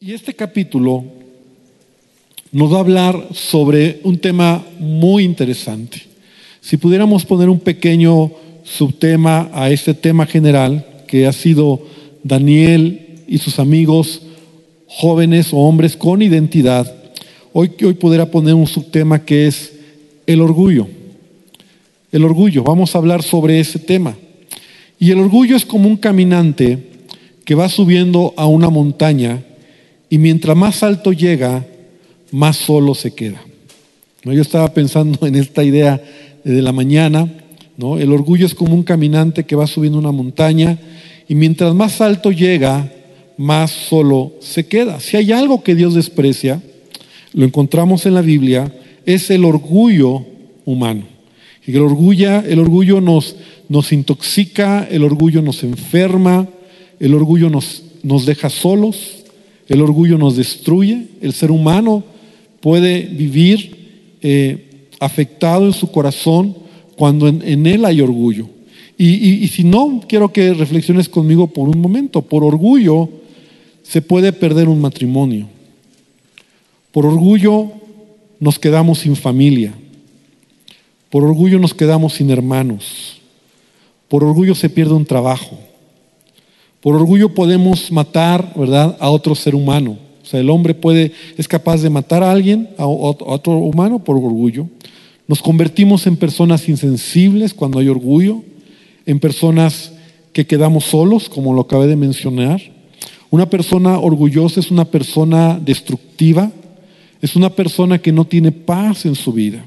[0.00, 1.04] Y este capítulo
[2.52, 6.02] nos va a hablar sobre un tema muy interesante.
[6.60, 8.30] Si pudiéramos poner un pequeño
[8.62, 11.82] subtema a este tema general, que ha sido
[12.22, 14.22] Daniel y sus amigos
[14.86, 16.94] jóvenes o hombres con identidad,
[17.52, 19.80] hoy, hoy pudiera poner un subtema que es
[20.28, 20.86] el orgullo.
[22.12, 24.16] El orgullo, vamos a hablar sobre ese tema.
[25.00, 26.78] Y el orgullo es como un caminante
[27.44, 29.42] que va subiendo a una montaña
[30.10, 31.64] y mientras más alto llega,
[32.30, 33.42] más solo se queda.
[34.24, 34.32] ¿No?
[34.32, 36.02] Yo estaba pensando en esta idea
[36.44, 37.32] de la mañana.
[37.76, 37.98] ¿no?
[37.98, 40.78] El orgullo es como un caminante que va subiendo una montaña
[41.28, 42.90] y mientras más alto llega,
[43.36, 44.98] más solo se queda.
[45.00, 46.60] Si hay algo que Dios desprecia,
[47.34, 48.72] lo encontramos en la Biblia,
[49.04, 50.24] es el orgullo
[50.64, 51.04] humano.
[51.66, 53.36] Y el orgullo, el orgullo nos,
[53.68, 56.48] nos intoxica, el orgullo nos enferma,
[56.98, 59.17] el orgullo nos, nos deja solos,
[59.68, 62.02] el orgullo nos destruye, el ser humano
[62.60, 66.56] puede vivir eh, afectado en su corazón
[66.96, 68.48] cuando en, él hay orgullo.
[68.96, 72.22] Y, y si no, quiero que reflexiones conmigo por un momento.
[72.22, 73.08] Por orgullo
[73.82, 75.46] se puede perder un matrimonio.
[76.90, 77.70] Por orgullo
[78.40, 79.72] nos quedamos sin familia.
[81.10, 83.20] Por orgullo nos quedamos sin hermanos.
[84.08, 85.58] Por orgullo se pierde un trabajo.
[86.80, 89.98] Por orgullo podemos matar, ¿verdad?, a otro ser humano.
[90.22, 94.16] O sea, el hombre puede, es capaz de matar a alguien, a otro humano, por
[94.16, 94.68] orgullo.
[95.26, 98.42] Nos convertimos en personas insensibles cuando hay orgullo,
[99.06, 99.92] en personas
[100.32, 102.60] que quedamos solos, como lo acabé de mencionar.
[103.30, 106.50] Una persona orgullosa es una persona destructiva,
[107.20, 109.64] es una persona que no tiene paz en su vida.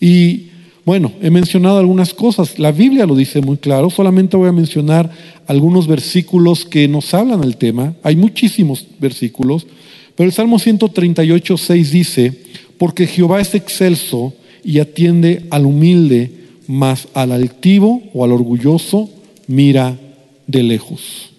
[0.00, 0.47] Y
[0.88, 5.10] bueno, he mencionado algunas cosas, la Biblia lo dice muy claro, solamente voy a mencionar
[5.46, 9.66] algunos versículos que nos hablan del tema, hay muchísimos versículos,
[10.16, 12.32] pero el Salmo 138, 6 dice,
[12.78, 14.32] porque Jehová es excelso
[14.64, 16.32] y atiende al humilde,
[16.66, 19.10] mas al altivo o al orgulloso
[19.46, 19.94] mira
[20.46, 21.32] de lejos.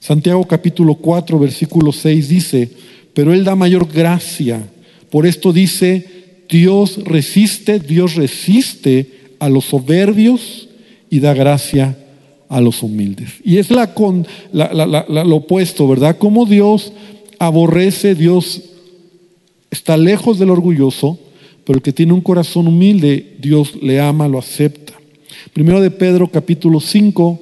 [0.00, 2.70] Santiago capítulo 4, versículo 6 dice,
[3.14, 4.68] pero Él da mayor gracia,
[5.08, 6.15] por esto dice,
[6.48, 10.68] Dios resiste, Dios resiste a los soberbios
[11.10, 11.96] y da gracia
[12.48, 13.30] a los humildes.
[13.44, 16.16] Y es la, con, lo opuesto, ¿verdad?
[16.18, 16.92] Como Dios
[17.38, 18.62] aborrece, Dios
[19.70, 21.18] está lejos del orgulloso,
[21.64, 24.92] pero el que tiene un corazón humilde, Dios le ama, lo acepta.
[25.52, 27.40] Primero de Pedro capítulo 5,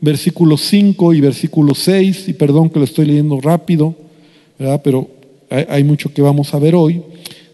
[0.00, 3.94] versículo 5 y versículo 6, y perdón que lo estoy leyendo rápido,
[4.58, 4.80] ¿verdad?
[4.84, 5.08] pero
[5.68, 7.02] hay mucho que vamos a ver hoy.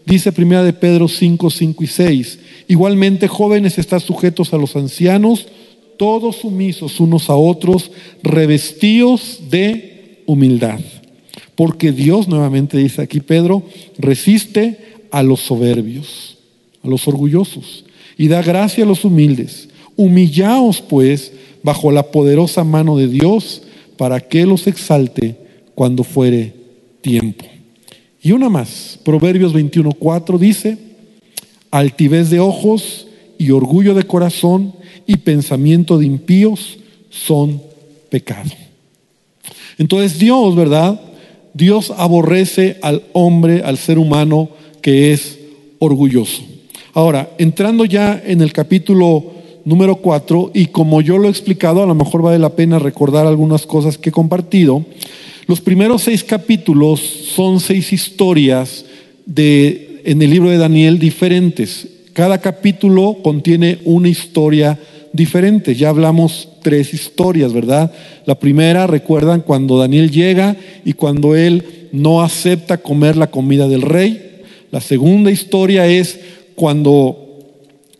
[0.09, 2.39] Dice primera de Pedro 5, 5 y 6.
[2.67, 5.47] Igualmente, jóvenes, están sujetos a los ancianos,
[5.97, 7.91] todos sumisos unos a otros,
[8.23, 10.79] revestidos de humildad.
[11.53, 13.61] Porque Dios, nuevamente dice aquí Pedro,
[13.99, 14.79] resiste
[15.11, 16.39] a los soberbios,
[16.83, 17.85] a los orgullosos,
[18.17, 19.69] y da gracia a los humildes.
[19.95, 23.61] Humillaos, pues, bajo la poderosa mano de Dios,
[23.95, 25.35] para que los exalte
[25.75, 26.55] cuando fuere
[27.01, 27.45] tiempo.
[28.21, 30.77] Y una más, Proverbios 21.4 dice,
[31.71, 33.07] altivez de ojos
[33.37, 34.73] y orgullo de corazón
[35.07, 36.77] y pensamiento de impíos
[37.09, 37.61] son
[38.09, 38.51] pecado.
[39.77, 40.99] Entonces Dios, ¿verdad?
[41.53, 44.49] Dios aborrece al hombre, al ser humano
[44.81, 45.39] que es
[45.79, 46.43] orgulloso.
[46.93, 49.31] Ahora, entrando ya en el capítulo
[49.63, 53.25] número 4, y como yo lo he explicado, a lo mejor vale la pena recordar
[53.25, 54.83] algunas cosas que he compartido,
[55.49, 58.85] los primeros seis capítulos son seis historias
[59.25, 61.87] de, en el libro de Daniel diferentes.
[62.13, 64.77] Cada capítulo contiene una historia
[65.11, 65.73] diferente.
[65.73, 67.91] Ya hablamos tres historias, ¿verdad?
[68.27, 70.55] La primera, recuerdan, cuando Daniel llega
[70.85, 74.43] y cuando él no acepta comer la comida del rey.
[74.69, 76.19] La segunda historia es
[76.53, 77.39] cuando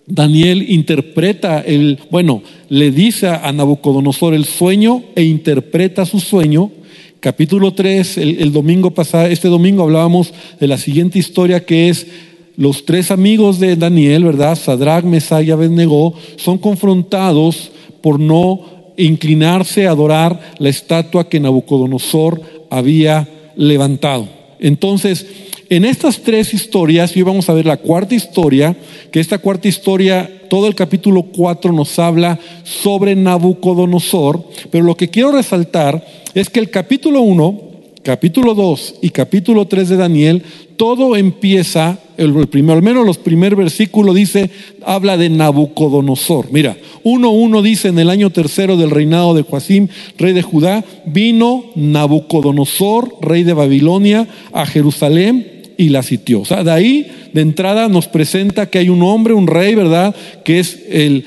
[0.05, 6.73] Daniel interpreta el, bueno, le dice a Nabucodonosor el sueño e interpreta su sueño
[7.19, 12.07] capítulo 3, el, domingo pasado, este domingo hablábamos de la siguiente historia que es
[12.55, 14.57] los tres amigos de Daniel, ¿verdad?
[14.57, 17.71] Sadrach, Mesach y Abednego, son confrontados
[18.01, 18.61] por no
[18.97, 24.27] inclinarse a adorar la estatua que Nabucodonosor había levantado.
[24.59, 25.25] Entonces,
[25.69, 28.75] en estas tres historias, y vamos a ver la cuarta historia,
[29.11, 35.09] que esta cuarta historia, todo el capítulo 4 nos habla sobre Nabucodonosor, pero lo que
[35.09, 37.69] quiero resaltar es que el capítulo 1
[38.03, 40.43] capítulo 2 y capítulo 3 de Daniel,
[40.77, 44.49] todo empieza, el, primero, al menos los primer versículo dice,
[44.85, 46.47] habla de Nabucodonosor.
[46.51, 51.65] Mira, 1.1 dice, en el año tercero del reinado de Joacim, rey de Judá, vino
[51.75, 56.41] Nabucodonosor, rey de Babilonia, a Jerusalén y la sitió.
[56.41, 60.13] O sea, de ahí, de entrada, nos presenta que hay un hombre, un rey, ¿verdad?
[60.43, 61.23] Que es el,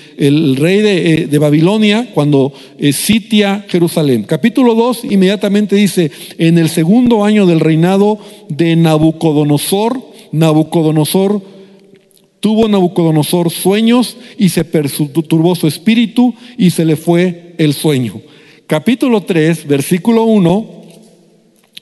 [0.57, 4.25] rey de, eh, Babilonia cuando eh, sitia Jerusalén.
[4.25, 8.19] Capítulo 2 inmediatamente dice, en el segundo año del reinado
[8.51, 9.99] de Nabucodonosor,
[10.33, 11.41] Nabucodonosor
[12.41, 18.21] tuvo Nabucodonosor sueños y se perturbó su espíritu y se le fue el sueño.
[18.67, 20.67] Capítulo 3, versículo 1,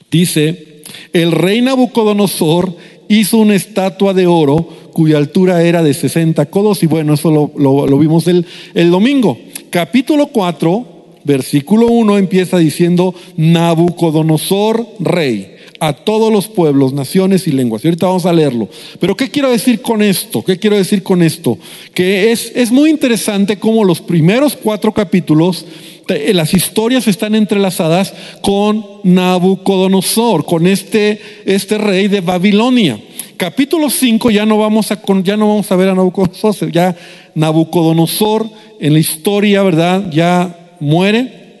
[0.09, 0.70] dice,
[1.13, 2.75] el rey Nabucodonosor
[3.07, 7.97] hizo una estatua de oro cuya altura era de 60 codos y bueno, eso lo,
[7.97, 9.37] vimos el, el domingo.
[9.69, 10.85] Capítulo 4,
[11.23, 17.83] versículo 1 empieza diciendo Nabucodonosor rey a todos los pueblos, naciones y lenguas.
[17.83, 18.69] Y ahorita vamos a leerlo.
[18.99, 20.43] Pero ¿qué quiero decir con esto?
[20.43, 21.57] ¿Qué quiero decir con esto?
[21.95, 25.65] Que es, es muy interesante cómo los primeros cuatro capítulos
[26.07, 32.99] las historias están entrelazadas con Nabucodonosor, con este, este rey de Babilonia.
[33.37, 36.95] Capítulo 5 ya no vamos a ya no vamos a ver a Nabucodonosor, ya
[37.33, 38.47] Nabucodonosor
[38.79, 40.11] en la historia, ¿verdad?
[40.11, 41.59] Ya muere,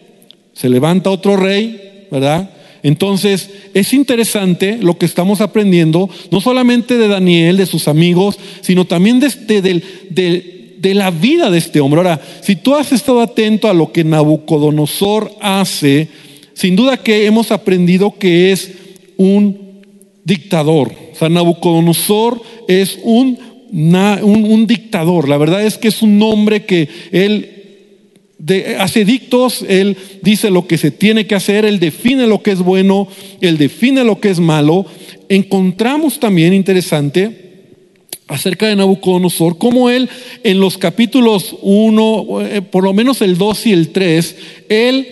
[0.53, 2.51] se levanta otro rey, ¿verdad?
[2.83, 8.85] Entonces, es interesante lo que estamos aprendiendo, no solamente de Daniel, de sus amigos, sino
[8.85, 9.83] también de, del
[10.81, 11.99] de la vida de este hombre.
[11.99, 16.07] Ahora, si tú has estado atento a lo que Nabucodonosor hace,
[16.53, 18.71] sin duda que hemos aprendido que es
[19.17, 19.81] un
[20.23, 20.91] dictador.
[21.13, 23.37] O sea, Nabucodonosor es un,
[23.71, 25.29] un, dictador.
[25.29, 27.57] La verdad es que es un hombre que él
[28.79, 32.59] hace dictos, él dice lo que se tiene que hacer, él define lo que es
[32.59, 33.07] bueno,
[33.39, 34.87] él define lo que es malo.
[35.29, 37.50] Encontramos también interesante
[38.31, 40.09] acerca de Nabucodonosor, como él
[40.43, 44.35] en los capítulos 1, eh, por lo menos el 2 y el 3,
[44.69, 45.07] él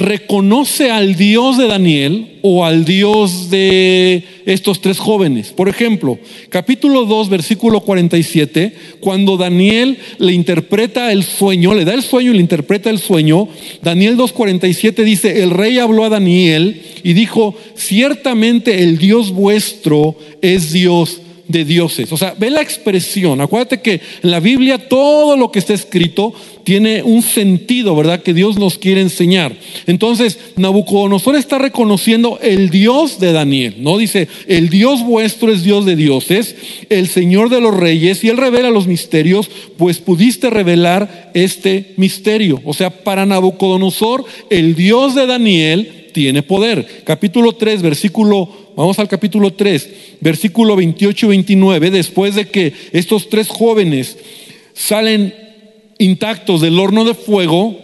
[0.00, 5.52] reconoce al Dios de Daniel o al Dios de estos tres jóvenes.
[5.52, 6.18] Por ejemplo,
[6.48, 12.34] capítulo 2, versículo 47, cuando Daniel le interpreta el sueño, le da el sueño y
[12.34, 13.46] le interpreta el sueño,
[13.82, 20.72] Daniel 2.47 dice, el rey habló a Daniel y dijo, ciertamente el Dios vuestro es
[20.72, 21.20] Dios
[21.50, 22.12] de dioses.
[22.12, 23.40] O sea, ve la expresión.
[23.40, 26.32] Acuérdate que en la Biblia todo lo que está escrito
[26.64, 28.22] tiene un sentido, ¿verdad?
[28.22, 29.56] Que Dios nos quiere enseñar.
[29.86, 33.98] Entonces, Nabucodonosor está reconociendo el Dios de Daniel, ¿no?
[33.98, 36.54] Dice, el Dios vuestro es Dios de dioses,
[36.88, 42.60] el Señor de los reyes, y Él revela los misterios, pues pudiste revelar este misterio.
[42.64, 47.02] O sea, para Nabucodonosor, el Dios de Daniel tiene poder.
[47.04, 49.90] Capítulo 3, versículo, vamos al capítulo 3,
[50.20, 54.16] versículo 28 y 29, después de que estos tres jóvenes
[54.74, 55.34] salen
[55.98, 57.76] intactos del horno de fuego,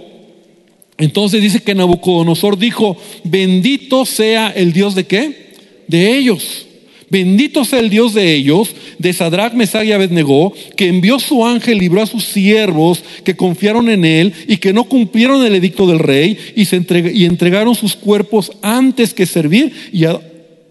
[0.98, 5.52] entonces dice que Nabucodonosor dijo, bendito sea el Dios de qué?
[5.86, 6.66] De ellos.
[7.08, 11.78] Bendito sea el Dios de ellos, de Sadrach, Mesach y Abednego, que envió su ángel,
[11.78, 16.00] libró a sus siervos que confiaron en él y que no cumplieron el edicto del
[16.00, 16.82] rey y, se
[17.14, 20.04] y entregaron sus cuerpos antes que servir y,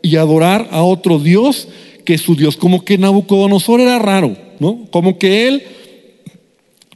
[0.06, 1.68] y adorar a otro Dios
[2.06, 2.56] que su Dios.
[2.57, 4.86] Como que Nabucodonosor era raro, ¿no?
[4.92, 5.63] Como que él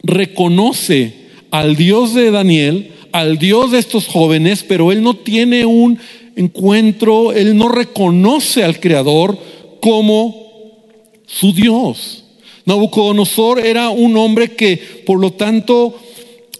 [0.03, 1.13] reconoce
[1.51, 5.99] al Dios de Daniel, al Dios de estos jóvenes, pero él no tiene un
[6.35, 9.37] encuentro, él no reconoce al Creador
[9.81, 10.35] como
[11.25, 12.23] su Dios.
[12.65, 15.97] Nabucodonosor era un hombre que, por lo tanto,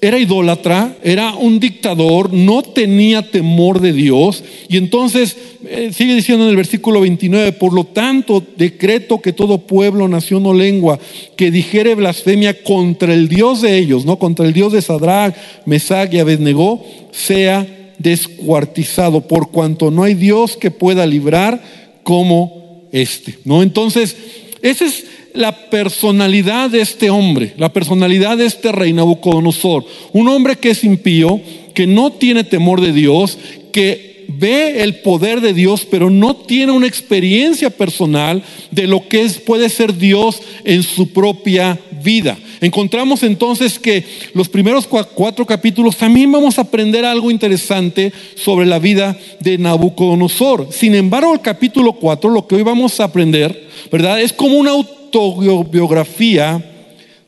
[0.01, 4.43] era idólatra, era un dictador, no tenía temor de Dios.
[4.69, 9.57] Y entonces eh, sigue diciendo en el versículo 29, por lo tanto, decreto que todo
[9.57, 10.99] pueblo, nación o lengua
[11.35, 16.13] que dijere blasfemia contra el Dios de ellos, no contra el Dios de Sadrach, Mesach
[16.13, 21.61] y Abednego, sea descuartizado, por cuanto no hay Dios que pueda librar
[22.03, 23.37] como este.
[23.43, 23.63] ¿No?
[23.63, 24.15] Entonces,
[24.61, 29.85] esa es la personalidad de este hombre, la personalidad de este rey Nabucodonosor.
[30.13, 31.41] Un hombre que es impío,
[31.73, 33.37] que no tiene temor de Dios,
[33.71, 39.21] que ve el poder de Dios, pero no tiene una experiencia personal de lo que
[39.21, 42.37] es, puede ser Dios en su propia vida.
[42.61, 48.79] Encontramos entonces que los primeros cuatro capítulos también vamos a aprender algo interesante sobre la
[48.79, 50.67] vida de Nabucodonosor.
[50.71, 54.21] Sin embargo, el capítulo 4, lo que hoy vamos a aprender, ¿verdad?
[54.21, 54.73] Es como una
[55.17, 56.63] autobiografía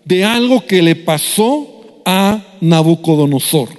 [0.06, 3.70] de algo que le pasó a Nabucodonosor.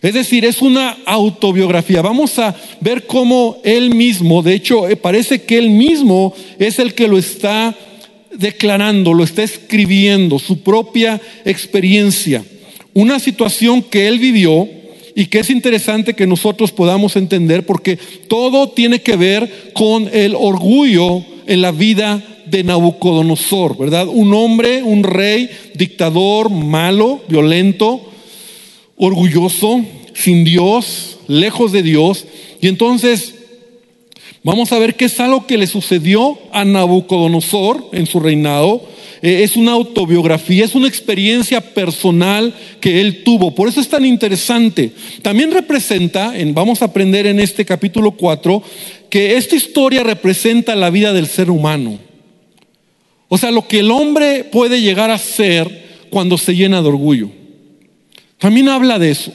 [0.00, 2.02] Es decir, es una autobiografía.
[2.02, 6.94] Vamos a ver cómo él mismo, de hecho, eh, parece que él mismo es el
[6.94, 7.76] que lo está
[8.36, 12.42] declarando, lo está escribiendo, su propia experiencia.
[12.94, 14.68] Una situación que él vivió
[15.14, 20.34] y que es interesante que nosotros podamos entender porque todo tiene que ver con el
[20.34, 24.06] orgullo en la vida de Nabucodonosor, ¿verdad?
[24.08, 28.02] Un hombre, un rey, dictador, malo, violento,
[28.96, 29.80] orgulloso,
[30.12, 32.26] sin Dios, lejos de Dios.
[32.60, 33.34] Y entonces
[34.42, 38.82] vamos a ver qué es algo que le sucedió a Nabucodonosor en su reinado.
[39.22, 43.54] Eh, es una autobiografía, es una experiencia personal que él tuvo.
[43.54, 44.92] Por eso es tan interesante.
[45.22, 48.62] También representa, en, vamos a aprender en este capítulo 4,
[49.08, 52.11] que esta historia representa la vida del ser humano.
[53.34, 57.30] O sea, lo que el hombre puede llegar a ser cuando se llena de orgullo.
[58.36, 59.32] También habla de eso.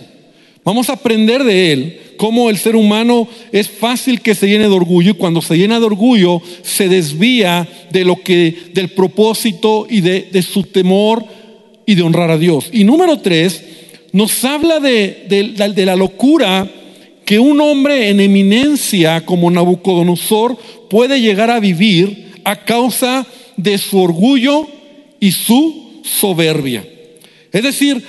[0.64, 4.76] Vamos a aprender de él cómo el ser humano es fácil que se llene de
[4.76, 10.02] orgullo y cuando se llena de orgullo se desvía de lo que del propósito y
[10.02, 11.26] de, su temor
[11.88, 12.70] y de honrar a Dios.
[12.72, 13.64] Y número tres,
[14.12, 16.70] nos habla de la locura
[17.26, 20.56] que un hombre en eminencia como Nabucodonosor
[20.88, 23.47] puede llegar a vivir a causa de
[23.78, 24.68] su orgullo
[25.20, 26.88] y su soberbia.
[27.52, 28.04] Es decir,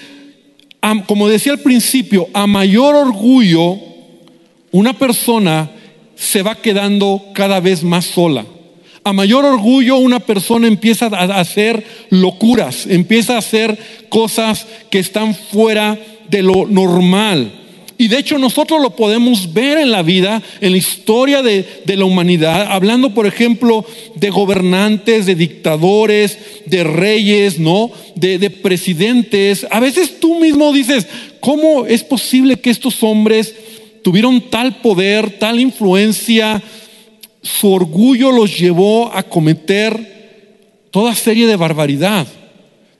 [1.06, 3.78] como decía al principio, a mayor orgullo,
[4.70, 5.70] una persona
[6.14, 8.44] se va quedando cada vez más sola.
[9.04, 13.78] A mayor orgullo una persona empieza a hacer locuras, empieza a hacer
[14.08, 17.52] cosas que están fuera de lo normal.
[18.00, 22.04] Y de hecho nosotros lo podemos ver en la vida, en la historia de, la
[22.04, 27.90] humanidad, hablando por ejemplo de gobernantes, de dictadores, de reyes, ¿no?
[28.14, 29.66] De, de presidentes.
[29.72, 31.08] A veces tú mismo dices,
[31.40, 33.52] ¿cómo es posible que estos hombres
[34.04, 36.62] tuvieron tal poder, tal influencia?
[37.42, 42.28] Su orgullo los llevó a cometer toda serie de barbaridad,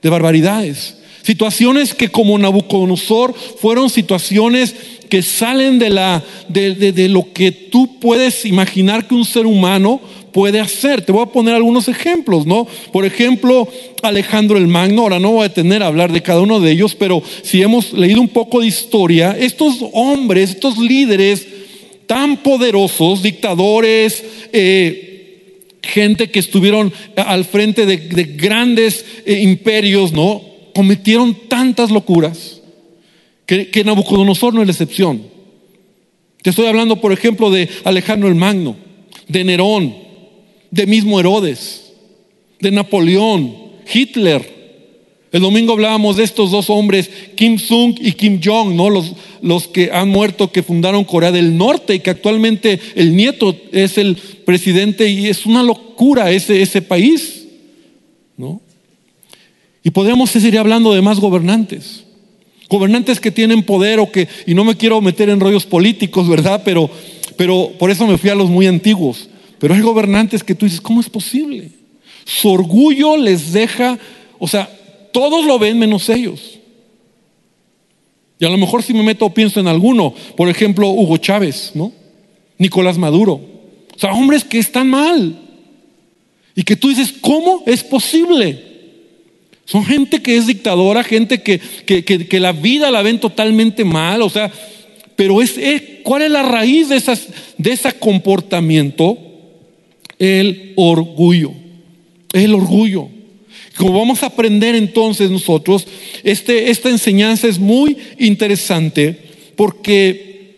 [0.01, 0.98] de barbaridades.
[1.23, 4.75] Situaciones que como Nabucodonosor fueron situaciones
[5.09, 9.99] que salen de, la, de, lo que tú puedes imaginar que un ser humano
[10.31, 11.01] puede hacer.
[11.01, 12.67] Te voy a poner algunos ejemplos, ¿no?
[12.93, 13.67] Por ejemplo,
[14.03, 16.95] Alejandro el Magno, ahora no voy a tener a hablar de cada uno de ellos,
[16.95, 21.47] pero si hemos leído un poco de historia, estos hombres, estos líderes
[22.05, 24.23] tan poderosos, dictadores,
[24.53, 25.09] eh,
[25.81, 27.97] gente que estuvieron al frente de,
[28.35, 30.48] grandes eh, imperios, ¿no?
[30.73, 32.61] Cometieron tantas locuras
[33.45, 35.23] que, Nabucodonosor no es la excepción.
[36.43, 38.75] Te estoy hablando, por ejemplo, de Alejandro el Magno,
[39.27, 39.95] de Nerón,
[40.69, 41.93] de mismo Herodes,
[42.59, 43.55] de Napoleón,
[43.91, 44.59] Hitler.
[45.31, 48.89] El domingo hablábamos de estos dos hombres, Kim Sung y Kim Jong, ¿no?
[48.89, 53.55] Los, los que han muerto, que fundaron Corea del Norte y que actualmente el nieto
[53.71, 57.38] es el presidente y es una locura ese, ese país.
[59.83, 62.03] Y podríamos seguir hablando de más gobernantes.
[62.69, 66.61] Gobernantes que tienen poder o que, y no me quiero meter en rollos políticos, ¿verdad?
[66.63, 66.89] Pero,
[67.37, 69.29] pero por eso me fui a los muy antiguos.
[69.57, 71.71] Pero hay gobernantes que tú dices, ¿cómo es posible?
[72.25, 73.97] Su orgullo les deja,
[74.37, 74.69] o sea,
[75.11, 76.59] todos lo ven menos ellos.
[78.39, 81.91] Y a lo mejor si me meto pienso en alguno, por ejemplo, Hugo Chávez, ¿no?
[82.57, 83.33] Nicolás Maduro.
[83.33, 85.37] O sea, hombres que están mal.
[86.55, 88.68] Y que tú dices, ¿cómo es posible?
[89.69, 94.29] Son gente que es dictadora, gente que, que, la vida la ven totalmente mal, o
[94.29, 94.51] sea,
[95.15, 95.59] pero es,
[96.01, 99.15] ¿cuál es la raíz de, esas, de ese comportamiento?
[100.17, 101.51] El orgullo,
[102.33, 103.09] el orgullo.
[103.77, 105.85] Como vamos a aprender entonces nosotros,
[106.23, 109.19] este, esta enseñanza es muy interesante
[109.55, 110.55] porque,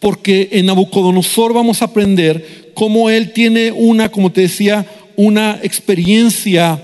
[0.00, 6.82] porque en Nabucodonosor vamos a aprender cómo él tiene una, como te decía, una experiencia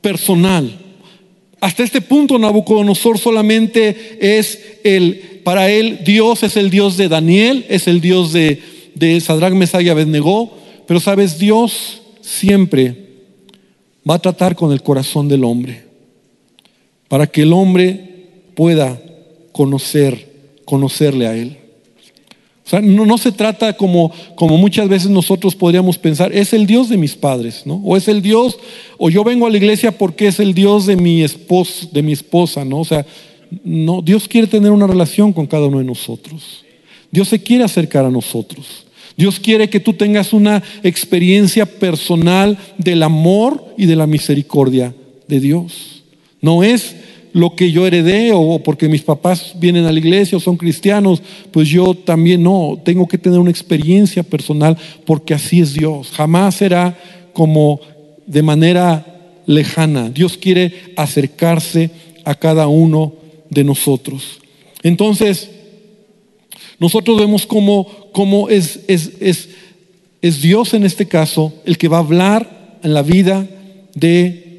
[0.00, 0.70] personal.
[1.60, 7.66] Hasta este punto Nabucodonosor solamente es el, para él Dios es el Dios de Daniel,
[7.68, 8.60] es el Dios de,
[8.94, 10.50] de Sadrach, Mesach y Abednego,
[10.86, 12.96] pero sabes, Dios siempre
[14.08, 15.84] va a tratar con el corazón del hombre,
[17.08, 18.00] para que el hombre
[18.54, 19.00] pueda
[19.52, 20.32] conocer,
[20.64, 21.59] conocerle a Él
[22.70, 26.96] sea, no, se trata como, como muchas veces nosotros podríamos pensar, es el Dios de
[26.96, 27.82] mis padres, ¿no?
[27.84, 28.58] O es el Dios,
[28.96, 32.12] o yo vengo a la iglesia porque es el Dios de mi esposo, de mi
[32.12, 32.80] esposa, ¿no?
[32.80, 33.04] O sea,
[33.64, 36.64] no, Dios quiere tener una relación con cada uno de nosotros.
[37.10, 38.86] Dios se quiere acercar a nosotros.
[39.16, 44.94] Dios quiere que tú tengas una experiencia personal del amor y de la misericordia
[45.26, 46.04] de Dios.
[46.40, 46.94] No es
[47.32, 51.22] lo que yo heredé o porque mis papás vienen a la iglesia o son cristianos,
[51.50, 56.10] pues yo también no, tengo que tener una experiencia personal porque así es Dios.
[56.10, 56.98] Jamás será
[57.32, 57.80] como
[58.26, 59.06] de manera
[59.46, 60.10] lejana.
[60.10, 61.90] Dios quiere acercarse
[62.24, 63.14] a cada uno
[63.48, 64.38] de nosotros.
[64.82, 65.50] Entonces,
[66.78, 69.50] nosotros vemos cómo, cómo es, es, es,
[70.22, 73.46] es Dios en este caso el que va a hablar en la vida
[73.94, 74.50] de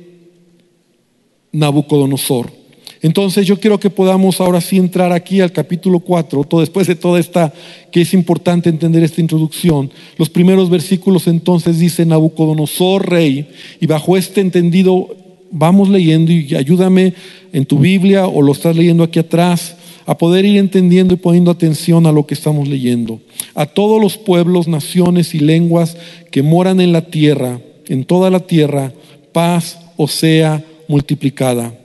[1.51, 2.60] Nabucodonosor.
[3.01, 6.95] Entonces yo quiero que podamos ahora sí entrar aquí al capítulo 4, todo, después de
[6.95, 7.51] toda esta,
[7.91, 9.89] que es importante entender esta introducción.
[10.17, 15.15] Los primeros versículos entonces dicen Nabucodonosor, rey, y bajo este entendido
[15.51, 17.13] vamos leyendo y ayúdame
[17.51, 21.51] en tu Biblia o lo estás leyendo aquí atrás a poder ir entendiendo y poniendo
[21.51, 23.19] atención a lo que estamos leyendo.
[23.53, 25.97] A todos los pueblos, naciones y lenguas
[26.31, 28.93] que moran en la tierra, en toda la tierra,
[29.31, 31.80] paz o sea multiplicada.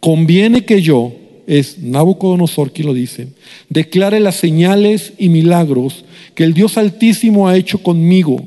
[0.00, 1.12] Conviene que yo,
[1.46, 3.28] es Nabucodonosor quien lo dice,
[3.68, 6.04] declare las señales y milagros
[6.34, 8.42] que el Dios Altísimo ha hecho conmigo.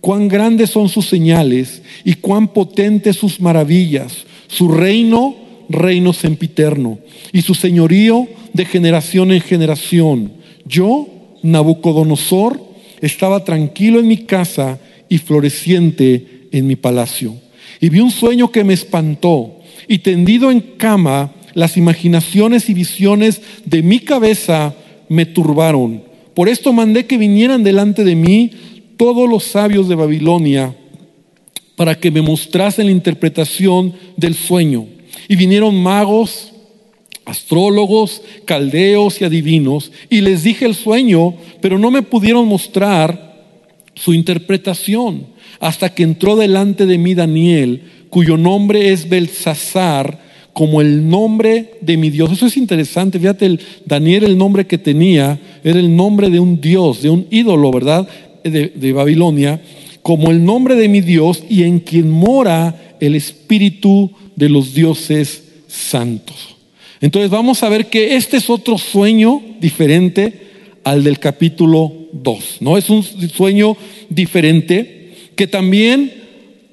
[0.00, 4.24] Cuán grandes son sus señales y cuán potentes sus maravillas.
[4.46, 5.36] Su reino,
[5.68, 6.98] reino sempiterno,
[7.32, 10.32] y su señorío de generación en generación.
[10.64, 11.06] Yo,
[11.42, 12.60] Nabucodonosor,
[13.00, 17.34] estaba tranquilo en mi casa y floreciente en mi palacio.
[17.80, 19.57] Y vi un sueño que me espantó
[19.88, 24.74] y tendido en cama, las imaginaciones y visiones de mi cabeza
[25.08, 26.04] me turbaron.
[26.34, 28.50] Por esto mandé que vinieran delante de mí
[28.96, 30.76] todos los sabios de Babilonia
[31.74, 34.86] para que me mostrasen la interpretación del sueño.
[35.28, 36.52] Y vinieron magos,
[37.24, 43.28] astrólogos, caldeos y adivinos, y les dije el sueño, pero no me pudieron mostrar
[43.94, 45.26] su interpretación,
[45.60, 51.96] hasta que entró delante de mí Daniel, cuyo nombre es Belsasar, como el nombre de
[51.96, 52.32] mi Dios.
[52.32, 53.18] Eso es interesante.
[53.18, 57.26] Fíjate, el, Daniel, el nombre que tenía, era el nombre de un Dios, de un
[57.30, 58.08] ídolo, ¿verdad?
[58.42, 59.60] De, de Babilonia,
[60.02, 65.44] como el nombre de mi Dios y en quien mora el espíritu de los dioses
[65.68, 66.56] santos.
[67.00, 70.48] Entonces vamos a ver que este es otro sueño diferente
[70.82, 72.76] al del capítulo 2, ¿no?
[72.76, 73.76] Es un sueño
[74.08, 76.17] diferente que también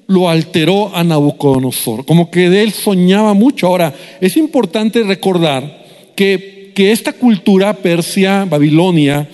[0.06, 3.66] lo alteró a Nabucodonosor, como que de él soñaba mucho.
[3.66, 9.28] Ahora, es importante recordar que, que esta cultura persia, Babilonia,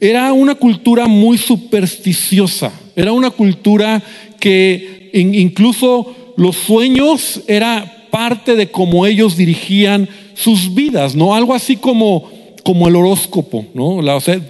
[0.00, 4.02] era una cultura muy supersticiosa, era una cultura
[4.38, 11.34] que incluso los sueños era parte de cómo ellos dirigían sus vidas, ¿no?
[11.34, 12.28] Algo así como,
[12.62, 14.00] como el horóscopo, ¿no?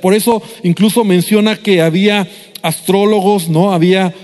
[0.02, 2.28] por eso incluso menciona que había
[2.62, 3.72] astrólogos, ¿no?
[3.72, 4.14] Había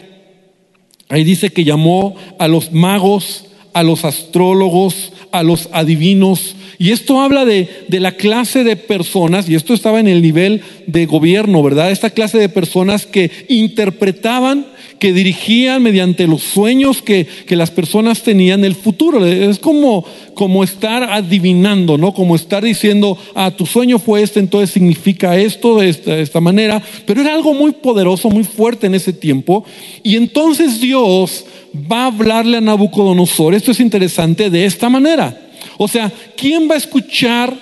[1.11, 3.45] Ahí dice que llamó a los magos,
[3.75, 6.55] a los astrólogos, a los adivinos.
[6.79, 10.63] Y esto habla de, de, la clase de personas, y esto estaba en el nivel
[10.87, 11.91] de gobierno, ¿verdad?
[11.91, 14.67] Esta clase de personas que interpretaban
[15.01, 19.25] que dirigían mediante los sueños que, las personas tenían el futuro.
[19.25, 22.15] Es como, como estar adivinando, ¿no?
[22.15, 26.41] Como estar diciendo, ah, tu sueño fue este, entonces significa esto de esta, de esta
[26.41, 26.81] manera.
[27.07, 29.65] Pero era algo muy poderoso, muy fuerte en ese tiempo.
[30.05, 31.47] Y entonces Dios
[31.91, 35.51] va a hablarle a Nabucodonosor, esto es interesante, de esta manera.
[35.79, 37.57] O sea, ¿quién va a escuchar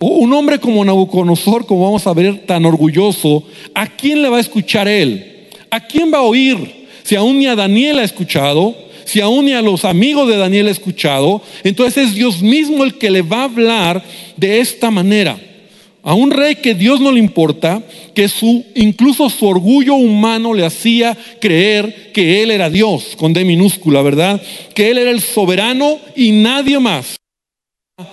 [0.00, 3.44] un hombre como Nabucodonosor, como vamos a ver, tan orgulloso?
[3.74, 5.48] ¿A quién le va a escuchar él?
[5.70, 6.79] ¿A quién va a oír?
[7.02, 10.68] Si aún ni a Daniel ha escuchado, si aún ni a los amigos de Daniel
[10.68, 14.04] ha escuchado, entonces es Dios mismo el que le va a hablar
[14.36, 15.38] de esta manera.
[16.02, 17.82] A un rey que Dios no le importa,
[18.14, 23.44] que su, incluso su orgullo humano le hacía creer que él era Dios, con D
[23.44, 24.40] minúscula, ¿verdad?
[24.74, 27.16] Que él era el soberano y nadie más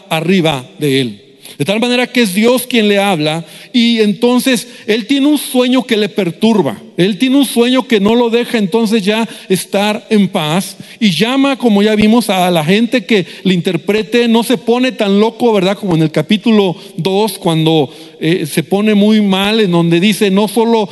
[0.10, 1.27] arriba de él.
[1.58, 5.84] De tal manera que es Dios quien le habla y entonces él tiene un sueño
[5.84, 6.82] que le perturba.
[6.98, 11.58] Él tiene un sueño que no lo deja entonces ya estar en paz y llama,
[11.58, 14.28] como ya vimos, a la gente que le interprete.
[14.28, 15.78] No se pone tan loco, ¿verdad?
[15.78, 20.48] Como en el capítulo 2, cuando eh, se pone muy mal, en donde dice, no
[20.48, 20.90] solo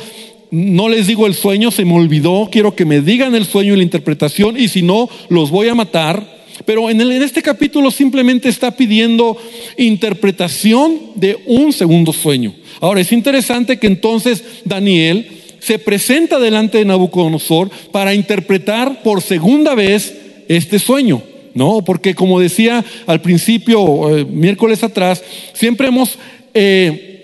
[0.50, 3.76] no les digo el sueño, se me olvidó, quiero que me digan el sueño y
[3.76, 6.35] la interpretación y si no, los voy a matar.
[6.64, 9.36] Pero en, este capítulo simplemente está pidiendo
[9.76, 12.54] interpretación de un segundo sueño.
[12.80, 15.26] Ahora, es interesante que entonces Daniel
[15.60, 20.14] se presenta delante de Nabucodonosor para interpretar por segunda vez
[20.48, 21.22] este sueño.
[21.54, 26.18] No, porque como decía al principio, eh, miércoles atrás, siempre hemos
[26.52, 27.15] eh,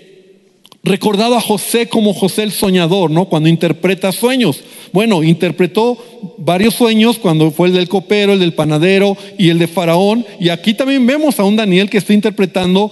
[0.83, 3.25] recordado a José como José el soñador, ¿no?
[3.25, 4.61] Cuando interpreta sueños.
[4.91, 5.97] Bueno, interpretó
[6.37, 10.25] varios sueños cuando fue el del copero, el del panadero y el de Faraón.
[10.39, 12.91] Y aquí también vemos a un Daniel que está interpretando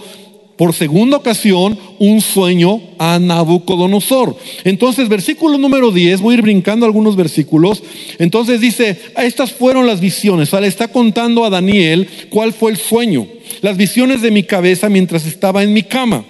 [0.55, 4.37] por segunda ocasión un sueño a Nabucodonosor.
[4.63, 7.83] Entonces, versículo número 10, voy a ir brincando algunos versículos.
[8.19, 10.53] Entonces dice, estas fueron las visiones.
[10.53, 13.27] O le está contando a Daniel cuál fue el sueño.
[13.61, 16.23] Las visiones de mi cabeza mientras estaba en mi cama.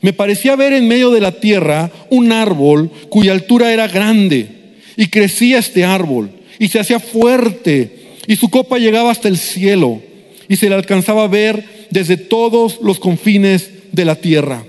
[0.00, 4.48] Me parecía ver en medio de la tierra un árbol cuya altura era grande
[4.96, 10.00] y crecía este árbol y se hacía fuerte y su copa llegaba hasta el cielo
[10.48, 14.64] y se le alcanzaba a ver desde todos los confines de la tierra.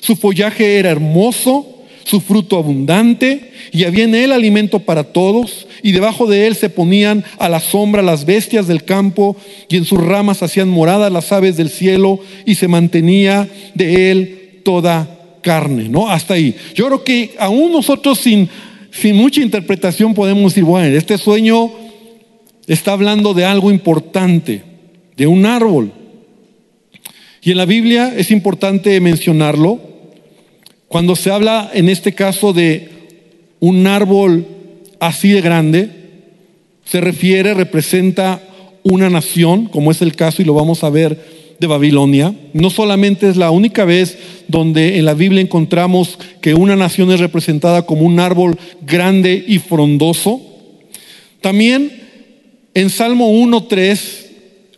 [0.00, 5.92] Su follaje era hermoso, su fruto abundante y había en él alimento para todos y
[5.92, 9.36] debajo de él se ponían a la sombra las bestias del campo
[9.68, 14.41] y en sus ramas hacían morada las aves del cielo y se mantenía de él
[14.62, 16.08] toda carne, ¿no?
[16.08, 16.54] Hasta ahí.
[16.74, 18.48] Yo creo que aún nosotros sin,
[18.90, 21.70] sin mucha interpretación podemos decir, bueno, este sueño
[22.66, 24.62] está hablando de algo importante,
[25.16, 25.92] de un árbol.
[27.42, 29.80] Y en la Biblia es importante mencionarlo,
[30.88, 32.88] cuando se habla en este caso de
[33.60, 34.46] un árbol
[35.00, 35.90] así de grande,
[36.84, 38.42] se refiere, representa
[38.82, 42.34] una nación, como es el caso y lo vamos a ver de Babilonia.
[42.52, 47.20] No solamente es la única vez donde en la Biblia encontramos que una nación es
[47.20, 50.42] representada como un árbol grande y frondoso.
[51.40, 51.90] También
[52.74, 54.00] en Salmo 1.3,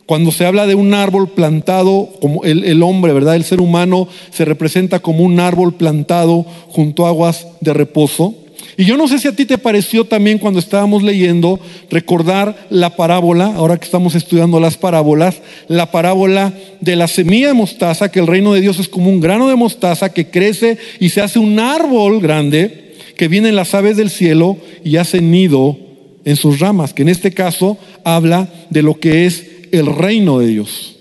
[0.05, 3.35] cuando se habla de un árbol plantado, como el, el, hombre, ¿verdad?
[3.35, 8.35] El ser humano se representa como un árbol plantado junto a aguas de reposo.
[8.77, 11.59] Y yo no sé si a ti te pareció también cuando estábamos leyendo
[11.89, 17.53] recordar la parábola, ahora que estamos estudiando las parábolas, la parábola de la semilla de
[17.53, 21.09] mostaza, que el reino de Dios es como un grano de mostaza que crece y
[21.09, 25.77] se hace un árbol grande, que vienen las aves del cielo y hacen nido
[26.25, 30.47] en sus ramas, que en este caso habla de lo que es el reino de
[30.47, 30.91] Dios.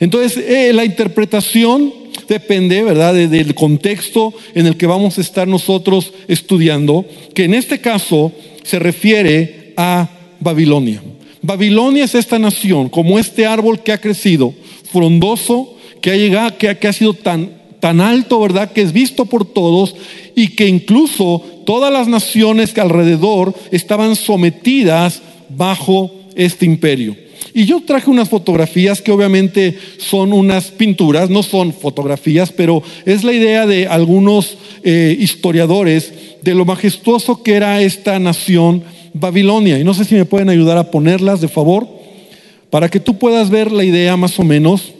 [0.00, 1.92] Entonces, eh, la interpretación
[2.28, 7.80] depende, ¿verdad?, del contexto en el que vamos a estar nosotros estudiando, que en este
[7.80, 10.08] caso se refiere a
[10.40, 11.02] Babilonia.
[11.42, 14.52] Babilonia es esta nación, como este árbol que ha crecido,
[14.92, 19.44] frondoso, que ha llegado, que, ha sido tan, tan alto, ¿verdad?, que es visto por
[19.44, 19.94] todos
[20.34, 27.16] y que incluso todas las naciones que alrededor estaban sometidas bajo este imperio.
[27.58, 33.24] Y yo traje unas fotografías que obviamente son unas pinturas, no son fotografías, pero es
[33.24, 39.76] la idea de algunos eh, historiadores de lo majestuoso que era esta nación Babilonia.
[39.76, 41.88] Y no sé si me pueden ayudar a ponerlas de favor,
[42.70, 44.92] para que tú puedas ver la idea más o menos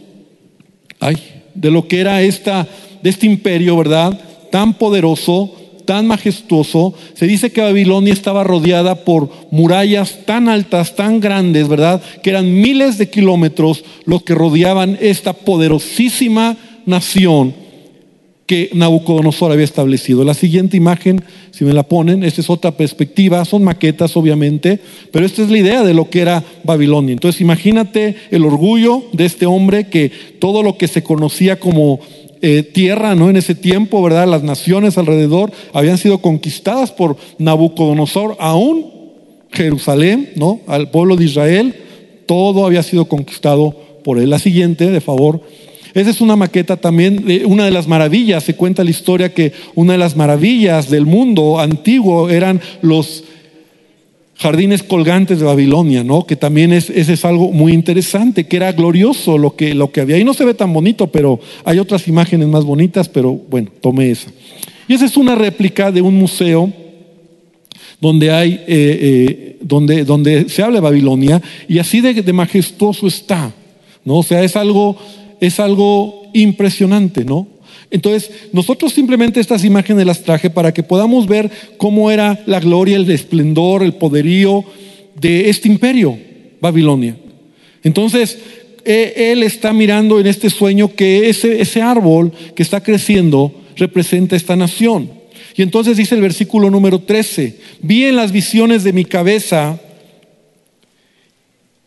[0.99, 1.17] ay,
[1.55, 2.67] de lo que era esta,
[3.05, 4.21] de este imperio, ¿verdad?
[4.51, 5.55] Tan poderoso,
[5.89, 12.03] tan majestuoso, se dice que Babilonia estaba rodeada por murallas tan altas, tan grandes, ¿verdad?
[12.23, 17.55] Que eran miles de kilómetros los que rodeaban esta poderosísima nación
[18.45, 20.25] que Nabucodonosor había establecido.
[20.25, 24.79] La siguiente imagen, si me la ponen, esta es otra perspectiva, son maquetas obviamente,
[25.11, 27.15] pero esta es la idea de lo que era Babilonia.
[27.15, 32.01] Entonces imagínate el orgullo de este hombre que todo lo que se conocía como
[32.41, 33.31] eh, tierra, ¿no?
[33.31, 34.29] En ese tiempo, ¿verdad?
[34.29, 38.99] Las naciones alrededor habían sido conquistadas por Nabucodonosor, aún
[39.51, 40.61] Jerusalén, ¿no?
[40.67, 41.75] Al pueblo de Israel,
[42.27, 43.75] todo había sido conquistado
[44.05, 44.31] por él.
[44.31, 45.43] La siguiente, de favor.
[45.95, 49.53] Esa es una maqueta también, de una de las maravillas, se cuenta la historia que
[49.75, 53.25] una de las maravillas del mundo antiguo eran los
[54.39, 56.25] jardines colgantes de Babilonia, ¿no?
[56.25, 60.01] Que también es, ese es algo muy interesante, que era glorioso lo que, lo que
[60.01, 60.17] había.
[60.17, 64.13] Y no se ve tan bonito, pero hay otras imágenes más bonitas, pero bueno, tomé
[64.13, 64.31] esa.
[64.87, 66.73] Y esa es una réplica de un museo
[68.01, 73.09] donde hay, eh, eh, donde, donde se habla de Babilonia, y así de, de, majestuoso
[73.09, 73.53] está,
[74.05, 74.19] ¿no?
[74.19, 74.97] O sea, es algo,
[75.41, 77.49] es algo impresionante, ¿no?
[77.91, 82.97] Entonces, nosotros simplemente estas imágenes las traje para que podamos ver cómo era la gloria,
[82.97, 84.65] el esplendor, el poderío
[85.15, 86.19] de este imperio,
[86.61, 87.17] Babilonia.
[87.83, 88.39] Entonces,
[88.85, 94.37] e, él está mirando en este sueño que ese, ese árbol que está creciendo representa
[94.37, 95.11] esta nación.
[95.57, 99.81] Y entonces dice el versículo número 13, vi en las visiones de mi cabeza,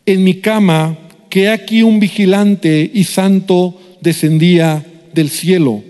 [0.04, 0.98] en mi cama,
[1.30, 5.82] que aquí un vigilante y santo descendía del cielo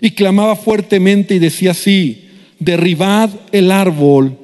[0.00, 4.36] y clamaba fuertemente y decía así, derribad el árbol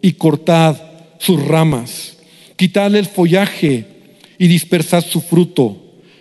[0.00, 0.76] y cortad
[1.18, 2.16] sus ramas,
[2.56, 3.84] quitadle el follaje
[4.38, 5.78] y dispersad su fruto.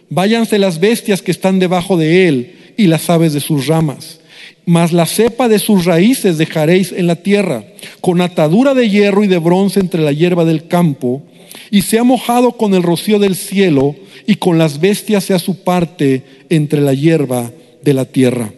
[0.09, 4.17] Váyanse las bestias que están debajo de él y las aves de sus ramas.
[4.63, 7.63] mas la cepa de sus raíces dejaréis en la tierra,
[7.99, 11.23] con atadura de hierro y de bronce entre la hierba del campo,
[11.71, 13.95] y se ha mojado con el rocío del cielo,
[14.27, 17.51] y con las bestias sea su parte entre la hierba
[17.83, 18.53] de la tierra.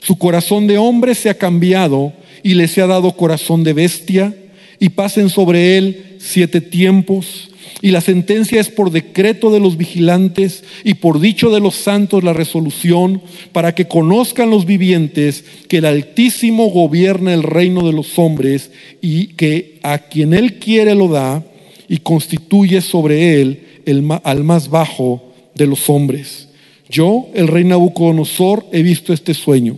[0.00, 4.34] Su corazón de hombre se ha cambiado, y le se ha dado corazón de bestia,
[4.78, 7.50] y pasen sobre él siete tiempos
[7.84, 12.24] y la sentencia es por decreto de los vigilantes y por dicho de los santos
[12.24, 13.20] la resolución
[13.52, 18.70] para que conozcan los vivientes que el Altísimo gobierna el reino de los hombres
[19.02, 21.44] y que a quien él quiere lo da
[21.86, 25.22] y constituye sobre él el, al más bajo
[25.54, 26.48] de los hombres.
[26.94, 29.76] Yo, el rey Nabucodonosor, he visto este sueño.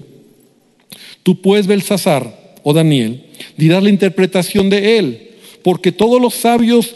[1.22, 3.24] Tú puedes, Belsasar, o Daniel,
[3.56, 5.30] dirás la interpretación de él,
[5.62, 6.94] porque todos los sabios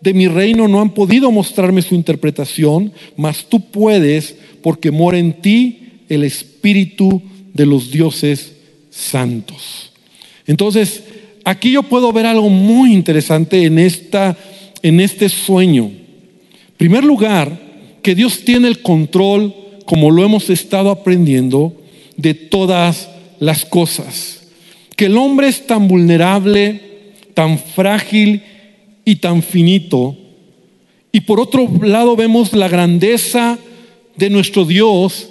[0.00, 5.34] de mi reino no han podido mostrarme su interpretación, mas tú puedes porque mora en
[5.34, 7.20] ti el espíritu
[7.52, 8.54] de los dioses
[8.88, 9.92] santos.
[10.46, 11.02] Entonces,
[11.44, 14.34] aquí yo puedo ver algo muy interesante en, esta,
[14.80, 15.84] en este sueño.
[15.84, 17.67] En primer lugar,
[18.08, 21.74] que Dios tiene el control, como lo hemos estado aprendiendo,
[22.16, 24.48] de todas las cosas.
[24.96, 26.80] Que el hombre es tan vulnerable,
[27.34, 28.40] tan frágil
[29.04, 30.16] y tan finito.
[31.12, 33.58] Y por otro lado vemos la grandeza
[34.16, 35.28] de nuestro Dios,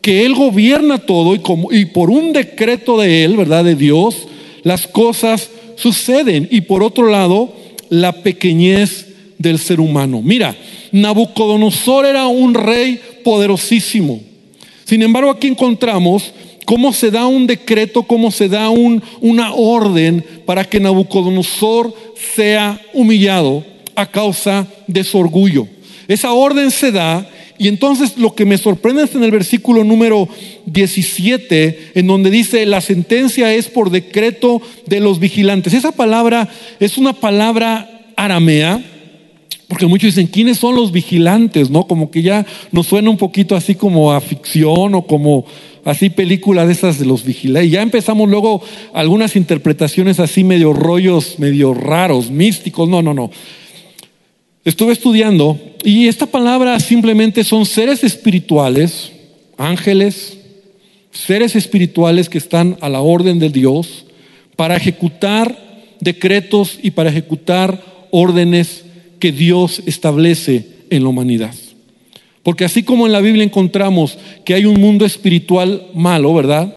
[0.00, 3.64] que Él gobierna todo y, como, y por un decreto de Él, ¿verdad?
[3.64, 4.28] De Dios,
[4.62, 6.46] las cosas suceden.
[6.52, 7.52] Y por otro lado,
[7.88, 9.09] la pequeñez
[9.40, 10.20] del ser humano.
[10.22, 10.54] Mira,
[10.92, 14.20] Nabucodonosor era un rey poderosísimo.
[14.84, 16.32] Sin embargo, aquí encontramos
[16.66, 21.94] cómo se da un decreto, cómo se da un, una orden para que Nabucodonosor
[22.36, 25.66] sea humillado a causa de su orgullo.
[26.06, 27.26] Esa orden se da
[27.56, 30.28] y entonces lo que me sorprende es en el versículo número
[30.66, 35.72] 17, en donde dice, la sentencia es por decreto de los vigilantes.
[35.72, 36.48] Esa palabra
[36.78, 38.82] es una palabra aramea,
[39.70, 41.70] porque muchos dicen, ¿quiénes son los vigilantes?
[41.70, 41.86] ¿No?
[41.86, 45.46] Como que ya nos suena un poquito así como a ficción o como
[45.84, 47.68] así películas de esas de los vigilantes.
[47.68, 52.88] Y ya empezamos luego algunas interpretaciones así medio rollos, medio raros, místicos.
[52.88, 53.30] No, no, no.
[54.64, 59.12] Estuve estudiando y esta palabra simplemente son seres espirituales,
[59.56, 60.36] ángeles,
[61.12, 64.04] seres espirituales que están a la orden de Dios
[64.56, 65.56] para ejecutar
[66.00, 68.89] decretos y para ejecutar órdenes
[69.20, 71.54] que Dios establece en la humanidad.
[72.42, 76.74] Porque así como en la Biblia encontramos que hay un mundo espiritual malo, ¿verdad?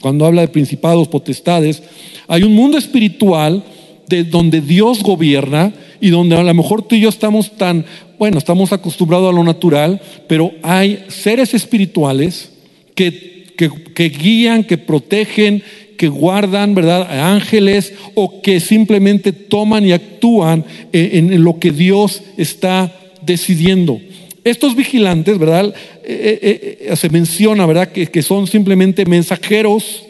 [0.00, 1.82] Cuando habla de principados, potestades,
[2.26, 3.62] hay un mundo espiritual
[4.08, 7.84] de donde Dios gobierna y donde a lo mejor tú y yo estamos tan,
[8.18, 12.50] bueno, estamos acostumbrados a lo natural, pero hay seres espirituales
[12.94, 15.62] que, que, guían, que protegen,
[15.96, 17.32] que guardan, ¿verdad?
[17.32, 24.00] Ángeles o que simplemente toman y actúan en, en lo que Dios está decidiendo.
[24.44, 25.74] Estos vigilantes, ¿verdad?
[26.04, 27.90] Eh, eh, eh, se menciona, ¿verdad?
[27.90, 30.02] Que, son simplemente mensajeros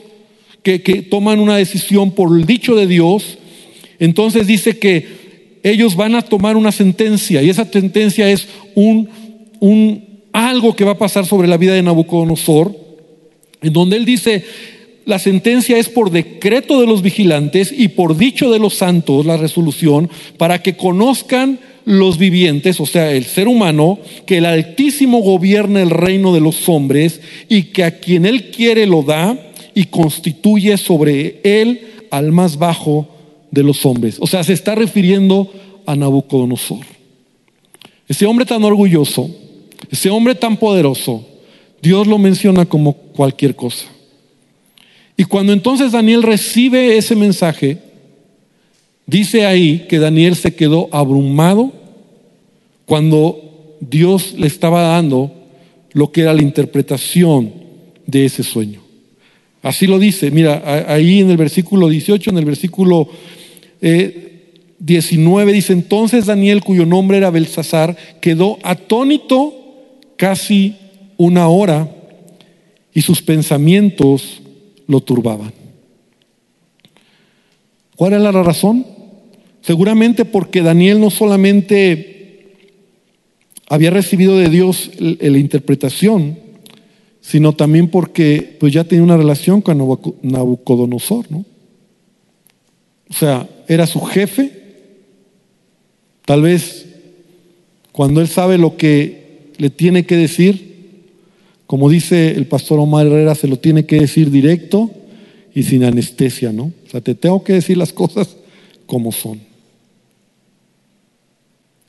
[0.65, 3.39] que, toman una decisión por el dicho de Dios.
[4.01, 5.07] Entonces dice que
[5.63, 9.09] ellos van a tomar una sentencia y esa sentencia es un,
[9.61, 12.77] un algo que va a pasar sobre la vida de Nabucodonosor,
[13.63, 14.45] en donde él dice,
[15.07, 19.37] la sentencia es por decreto de los vigilantes y por dicho de los santos, la
[19.37, 25.83] resolución, para que conozcan los vivientes, o sea, el ser humano, que el Altísimo gobierna
[25.83, 29.39] el reino de los hombres y que a quien Él quiere lo da
[29.75, 33.09] y constituye sobre Él al más bajo
[33.51, 34.17] de los hombres.
[34.21, 35.51] O sea, se está refiriendo
[35.85, 36.85] a Nabucodonosor.
[38.09, 39.31] Ese hombre tan orgulloso,
[39.91, 41.27] ese hombre tan poderoso,
[41.83, 43.94] Dios lo menciona como cualquier cosa.
[45.17, 47.79] Y cuando entonces Daniel recibe ese mensaje,
[49.07, 51.73] Dice ahí que Daniel se quedó abrumado
[52.87, 55.31] cuando Dios le estaba dando
[55.93, 57.53] lo que era la interpretación
[58.07, 58.81] de ese sueño.
[59.63, 63.09] Así lo dice, mira, ahí en el versículo 18, en el versículo
[64.79, 69.55] 19 eh, dice, entonces Daniel, cuyo nombre era Belsasar, quedó atónito
[70.17, 70.77] casi
[71.17, 71.91] una hora
[72.93, 74.43] y sus pensamientos
[74.87, 75.53] lo turbaban.
[77.97, 78.87] ¿Cuál era la razón?
[79.61, 82.15] Seguramente porque Daniel no solamente
[83.69, 86.39] había recibido de Dios la interpretación,
[87.21, 89.79] sino también porque pues ya tenía una relación con
[90.23, 91.45] Nabucodonosor, ¿no?
[93.09, 94.51] O sea, era su jefe.
[96.27, 96.87] Tal vez
[97.93, 100.74] cuando él sabe lo que le tiene que decir,
[101.75, 104.93] como dice el pastor Omar Herrera, se lo tiene que decir directo
[105.53, 106.67] y sin anestesia, ¿no?
[106.67, 108.37] O sea, te tengo que decir las cosas
[108.87, 109.41] como son.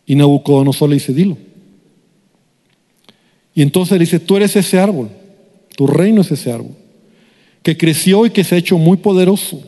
[0.07, 1.37] Y Nabucodonosor le dice, dilo.
[3.53, 5.11] Y entonces le dice, tú eres ese árbol,
[5.77, 6.75] tu reino es ese árbol,
[7.61, 9.61] que creció y que se ha hecho muy poderoso.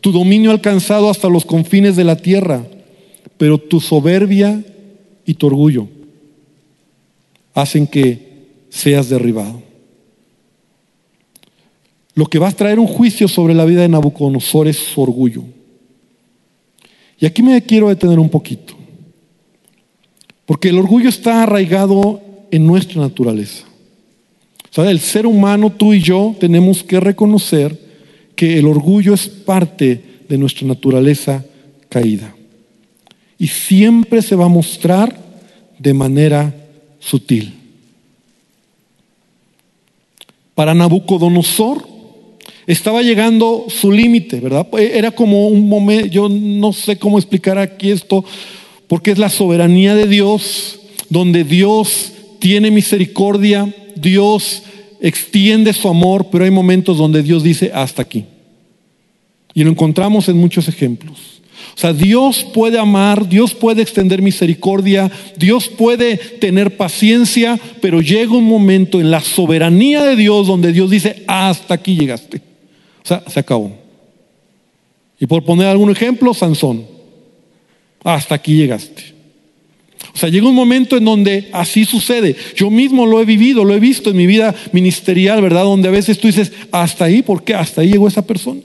[0.00, 2.64] Tu dominio ha alcanzado hasta los confines de la tierra,
[3.36, 4.64] pero tu soberbia
[5.26, 5.88] y tu orgullo
[7.52, 8.27] hacen que
[8.78, 9.60] seas derribado.
[12.14, 15.42] Lo que va a traer un juicio sobre la vida de Nabucodonosor es su orgullo.
[17.18, 18.74] Y aquí me quiero detener un poquito.
[20.46, 22.20] Porque el orgullo está arraigado
[22.52, 23.64] en nuestra naturaleza.
[24.70, 27.76] O sea, el ser humano, tú y yo, tenemos que reconocer
[28.36, 31.44] que el orgullo es parte de nuestra naturaleza
[31.88, 32.34] caída.
[33.38, 35.18] Y siempre se va a mostrar
[35.78, 36.54] de manera
[37.00, 37.57] sutil.
[40.58, 41.86] Para Nabucodonosor
[42.66, 44.66] estaba llegando su límite, ¿verdad?
[44.76, 48.24] Era como un momento, yo no sé cómo explicar aquí esto,
[48.88, 54.64] porque es la soberanía de Dios, donde Dios tiene misericordia, Dios
[55.00, 58.24] extiende su amor, pero hay momentos donde Dios dice hasta aquí.
[59.54, 61.37] Y lo encontramos en muchos ejemplos.
[61.74, 68.32] O sea, Dios puede amar, Dios puede extender misericordia, Dios puede tener paciencia, pero llega
[68.36, 72.38] un momento en la soberanía de Dios donde Dios dice, hasta aquí llegaste.
[73.04, 73.72] O sea, se acabó.
[75.20, 76.84] Y por poner algún ejemplo, Sansón,
[78.02, 79.18] hasta aquí llegaste.
[80.14, 82.34] O sea, llega un momento en donde así sucede.
[82.56, 85.64] Yo mismo lo he vivido, lo he visto en mi vida ministerial, ¿verdad?
[85.64, 87.54] Donde a veces tú dices, hasta ahí, ¿por qué?
[87.54, 88.60] Hasta ahí llegó esa persona.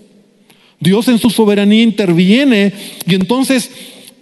[0.83, 2.73] Dios en su soberanía interviene.
[3.07, 3.71] Y entonces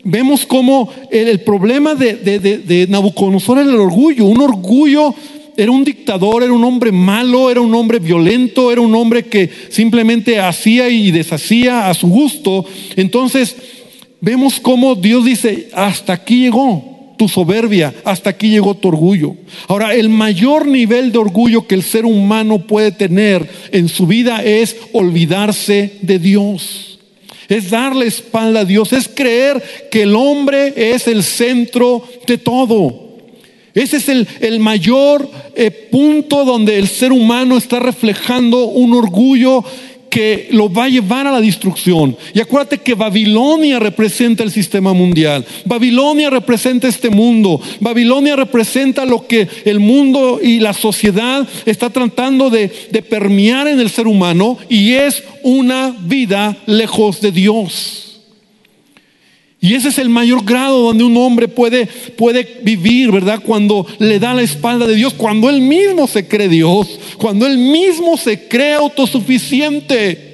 [0.03, 5.13] vemos cómo el, problema de, de Nabucodonosor era el orgullo, un orgullo
[5.57, 9.49] era un dictador, era un hombre malo, era un hombre violento, era un hombre que
[9.69, 12.65] simplemente hacía y deshacía a su gusto.
[12.95, 13.55] Entonces
[14.21, 16.90] vemos cómo Dios dice, hasta aquí llegó
[17.21, 19.35] tu soberbia, hasta aquí llegó tu orgullo.
[19.67, 24.43] Ahora, el mayor nivel de orgullo que el ser humano puede tener en su vida
[24.43, 26.97] es olvidarse de Dios.
[27.47, 33.11] Es darle espalda a Dios, es creer que el hombre es el centro de todo.
[33.75, 39.63] Ese es el, mayor eh, punto donde el ser humano está reflejando un orgullo
[40.11, 42.17] que lo va a llevar a la destrucción.
[42.33, 45.45] Y acuérdate que Babilonia representa el sistema mundial.
[45.63, 47.61] Babilonia representa este mundo.
[47.79, 53.79] Babilonia representa lo que el mundo y la sociedad está tratando de, de permear en
[53.79, 58.10] el ser humano y es una vida lejos de Dios.
[59.63, 61.85] Y ese es el mayor grado donde un hombre puede,
[62.17, 63.41] puede vivir, ¿verdad?
[63.45, 67.59] Cuando le da la espalda de Dios, cuando él mismo se cree Dios, cuando él
[67.59, 70.29] mismo se cree autosuficiente.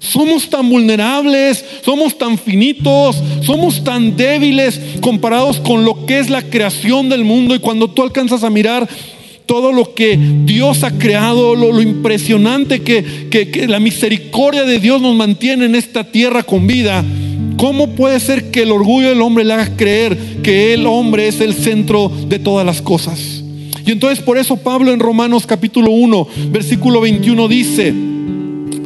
[0.00, 6.42] Somos tan vulnerables, somos tan finitos, somos tan débiles comparados con lo que es la
[6.42, 7.54] creación del mundo.
[7.54, 8.88] Y cuando tú alcanzas a mirar
[9.46, 15.14] todo lo que Dios ha creado, lo, impresionante que, que la misericordia de Dios nos
[15.14, 17.04] mantiene en esta tierra con vida,
[17.56, 21.40] ¿Cómo puede ser que el orgullo del hombre le haga creer que el hombre es
[21.40, 23.42] el centro de todas las cosas?
[23.84, 27.92] Y entonces por eso Pablo en Romanos capítulo 1, versículo 21 dice,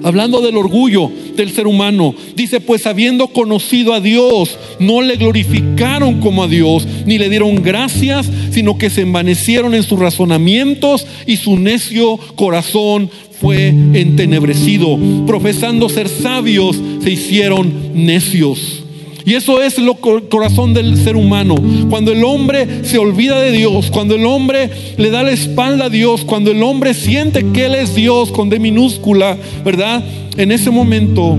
[0.07, 6.21] hablando del orgullo del ser humano, dice, pues habiendo conocido a Dios, no le glorificaron
[6.21, 11.39] como a Dios, ni le dieron gracias, sino que se envanecieron en sus razonamientos y
[11.39, 14.97] su necio corazón fue entenebrecido.
[15.27, 18.86] Profesando ser sabios, se hicieron necios.
[19.27, 19.91] Y eso es el
[20.29, 21.57] corazón del ser humano.
[21.91, 25.91] Cuando el hombre se olvida de Dios, cuando el hombre le da la espalda a
[25.91, 30.05] Dios, cuando el hombre siente que Él es Dios con D minúscula, ¿verdad?
[30.37, 31.37] En ese momento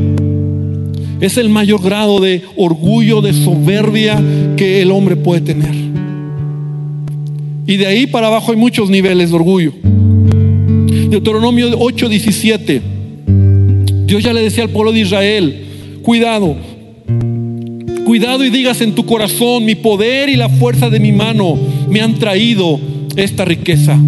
[1.21, 4.21] es el mayor grado de orgullo, de soberbia
[4.57, 5.73] que el hombre puede tener.
[7.65, 9.71] Y de ahí para abajo hay muchos niveles de orgullo.
[11.09, 12.81] Deuteronomio 8:17.
[14.07, 15.65] Dios ya le decía al pueblo de Israel,
[16.01, 16.57] cuidado,
[18.07, 21.57] cuidado y digas en tu corazón, mi poder y la fuerza de mi mano
[21.89, 22.79] me han traído
[23.17, 23.99] esta riqueza.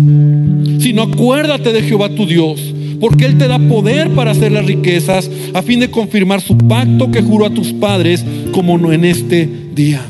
[0.79, 2.62] Sino acuérdate de Jehová tu Dios,
[3.01, 7.12] porque Él te da poder para hacer las riquezas, a fin de confirmar su pacto
[7.12, 10.01] que juró a tus padres, como no en este día.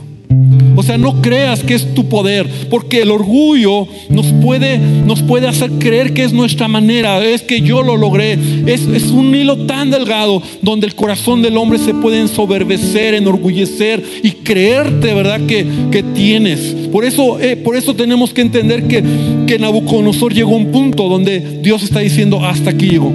[0.79, 5.45] O sea, no creas que es tu poder, porque el orgullo nos puede, nos puede
[5.45, 8.39] hacer creer que es nuestra manera, es que yo lo logré.
[8.65, 14.31] Es, un hilo tan delgado donde el corazón del hombre se puede ensoberbecer, enorgullecer y
[14.31, 15.41] creerte, ¿verdad?
[15.45, 16.59] Que, que tienes.
[16.93, 19.03] Por eso, eh, por eso tenemos que entender que,
[19.47, 23.11] que Nabucodonosor llegó a un punto donde Dios está diciendo, hasta aquí llegó.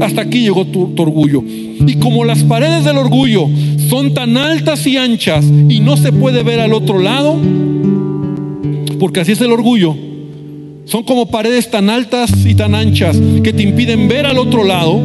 [0.00, 1.42] Hasta aquí llegó tu, orgullo.
[1.86, 3.48] Y como las paredes del orgullo
[3.88, 7.36] son tan altas y anchas y no se puede ver al otro lado,
[8.98, 9.94] porque así es el orgullo,
[10.84, 15.00] son como paredes tan altas y tan anchas que te impiden ver al otro lado,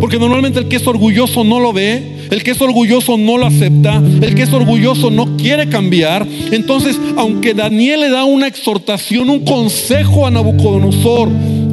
[0.00, 3.46] porque normalmente el que es orgulloso no lo ve, el que es orgulloso no lo
[3.46, 6.26] acepta, el que es orgulloso no quiere cambiar.
[6.50, 11.28] Entonces, aunque Daniel le da una exhortación, un consejo a Nabucodonosor,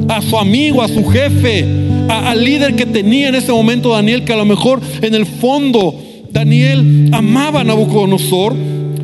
[0.08, 1.64] a su amigo, a su jefe,
[2.08, 5.94] al líder que tenía en ese momento Daniel, que a lo mejor en el fondo
[6.34, 8.54] Daniel amaba a Nabucodonosor,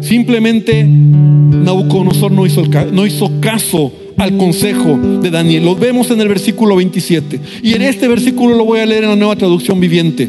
[0.00, 5.64] simplemente Nabucodonosor no hizo, no hizo caso al consejo de Daniel.
[5.64, 7.40] Lo vemos en el versículo 27.
[7.62, 10.28] Y en este versículo lo voy a leer en la nueva traducción viviente,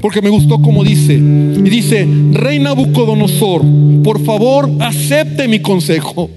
[0.00, 1.14] porque me gustó como dice.
[1.14, 3.62] Y dice, Rey Nabucodonosor,
[4.02, 6.30] por favor acepte mi consejo.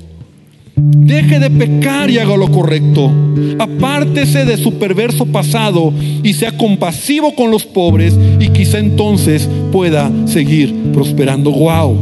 [0.86, 3.09] Deje de pecar y haga lo correcto.
[3.57, 10.11] Apártese de su perverso pasado y sea compasivo con los pobres y quizá entonces pueda
[10.25, 11.51] seguir prosperando.
[11.51, 11.97] Wow.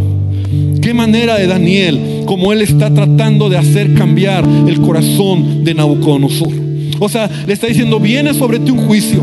[0.82, 6.54] Qué manera de Daniel, como él está tratando de hacer cambiar el corazón de Nabucodonosor.
[7.00, 9.22] O sea, le está diciendo, viene sobre ti un juicio.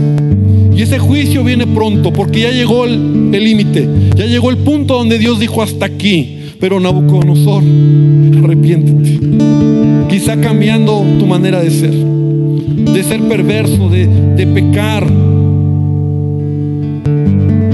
[0.76, 3.88] Y ese juicio viene pronto porque ya llegó el límite.
[4.16, 6.38] Ya llegó el punto donde Dios dijo hasta aquí.
[6.61, 7.62] Pero Nabucodonosor,
[8.42, 9.20] arrepiéntete.
[10.09, 15.06] Quizá cambiando tu manera de ser, de ser perverso, de, de pecar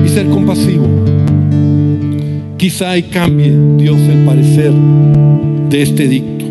[0.04, 0.86] y ser compasivo.
[2.58, 4.72] Quizá y cambie Dios el parecer
[5.70, 6.44] de este dicto.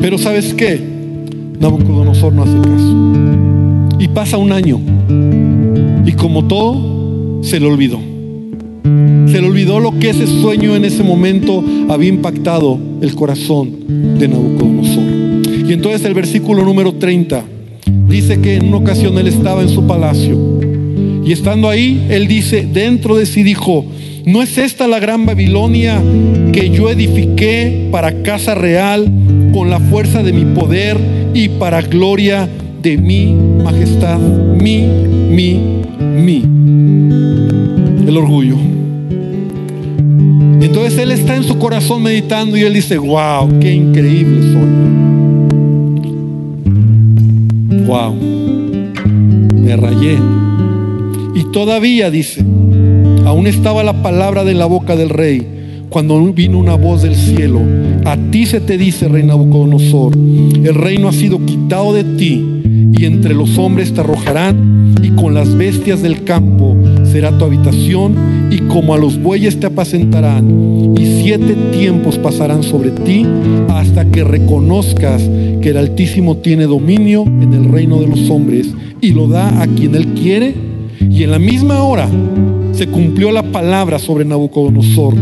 [0.00, 0.80] Pero ¿sabes qué?
[1.58, 3.98] Nabucodonosor no hace caso.
[3.98, 4.80] Y pasa un año.
[6.06, 8.09] Y como todo, se le olvidó.
[9.30, 14.26] Se le olvidó lo que ese sueño en ese momento había impactado el corazón de
[14.26, 15.04] Nabucodonosor.
[15.68, 17.44] Y entonces el versículo número 30
[18.08, 20.36] dice que en una ocasión él estaba en su palacio.
[21.24, 23.84] Y estando ahí, él dice, dentro de sí dijo,
[24.26, 26.02] ¿no es esta la gran Babilonia
[26.52, 29.08] que yo edifiqué para casa real
[29.52, 30.96] con la fuerza de mi poder
[31.34, 32.48] y para gloria
[32.82, 34.18] de mi majestad?
[34.18, 34.86] Mi,
[35.30, 35.60] mi,
[36.00, 36.42] mi.
[38.08, 38.79] El orgullo.
[40.60, 44.70] Entonces él está en su corazón meditando y él dice, wow, qué increíble soy.
[47.86, 48.14] Wow,
[49.54, 50.18] me rayé.
[51.34, 52.44] Y todavía dice,
[53.24, 55.46] aún estaba la palabra de la boca del rey
[55.88, 57.60] cuando vino una voz del cielo.
[58.04, 62.59] A ti se te dice, rey Nabucodonosor, el reino ha sido quitado de ti
[62.92, 68.14] y entre los hombres te arrojarán y con las bestias del campo será tu habitación
[68.50, 73.26] y como a los bueyes te apacentarán y siete tiempos pasarán sobre ti
[73.68, 75.22] hasta que reconozcas
[75.60, 78.68] que el Altísimo tiene dominio en el reino de los hombres
[79.00, 80.54] y lo da a quien él quiere.
[81.00, 82.08] Y en la misma hora
[82.72, 85.14] se cumplió la palabra sobre Nabucodonosor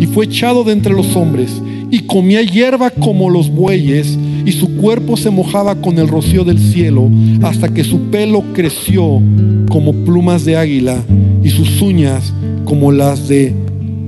[0.00, 1.60] y fue echado de entre los hombres
[1.90, 4.18] y comía hierba como los bueyes
[4.48, 7.10] y su cuerpo se mojaba con el rocío del cielo
[7.42, 9.20] hasta que su pelo creció
[9.68, 11.04] como plumas de águila
[11.44, 12.32] y sus uñas
[12.64, 13.52] como las de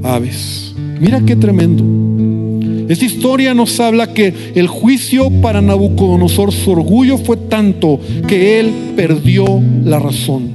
[0.03, 0.75] aves.
[0.99, 1.85] Mira qué tremendo.
[2.91, 8.73] Esta historia nos habla que el juicio para Nabucodonosor, su orgullo fue tanto que él
[8.97, 9.45] perdió
[9.85, 10.53] la razón,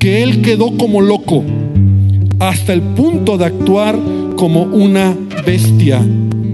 [0.00, 1.44] que él quedó como loco,
[2.40, 3.96] hasta el punto de actuar
[4.34, 6.04] como una bestia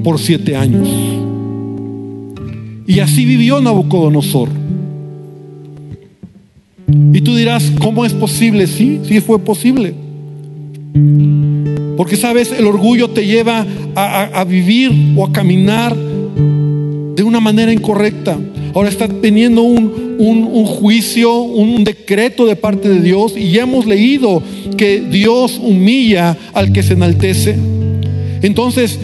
[0.02, 1.23] por siete años.
[2.86, 4.48] Y así vivió Nabucodonosor.
[7.12, 8.66] Y tú dirás, ¿cómo es posible?
[8.66, 9.94] Sí, sí fue posible.
[11.96, 18.38] Porque sabes, el orgullo te lleva a, vivir o a caminar de una manera incorrecta.
[18.74, 23.86] Ahora está teniendo un, un, juicio, un decreto de parte de Dios y ya hemos
[23.86, 24.42] leído
[24.76, 27.56] que Dios humilla al que se enaltece.
[28.42, 28.98] Entonces,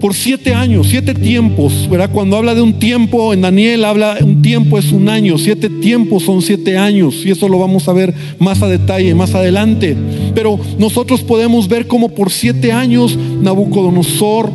[0.00, 2.10] por siete años, siete tiempos, ¿verdad?
[2.12, 6.24] Cuando habla de un tiempo, en Daniel habla, un tiempo es un año, siete tiempos
[6.24, 9.96] son siete años, y eso lo vamos a ver más a detalle, más adelante.
[10.34, 14.52] Pero nosotros podemos ver como por siete años Nabucodonosor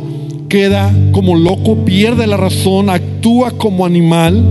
[0.48, 4.44] queda como loco, pierde la razón, actúa como animal,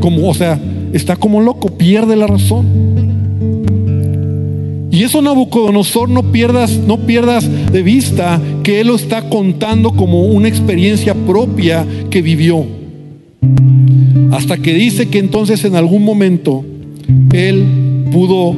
[0.00, 0.58] como, o sea,
[0.92, 2.88] está como loco, pierde la razón.
[4.90, 10.26] Y eso Nabucodonosor no pierdas, no pierdas de vista que él lo está contando como
[10.26, 12.66] una experiencia propia que vivió.
[14.30, 16.66] Hasta que dice que entonces en algún momento
[17.32, 17.64] él
[18.12, 18.54] pudo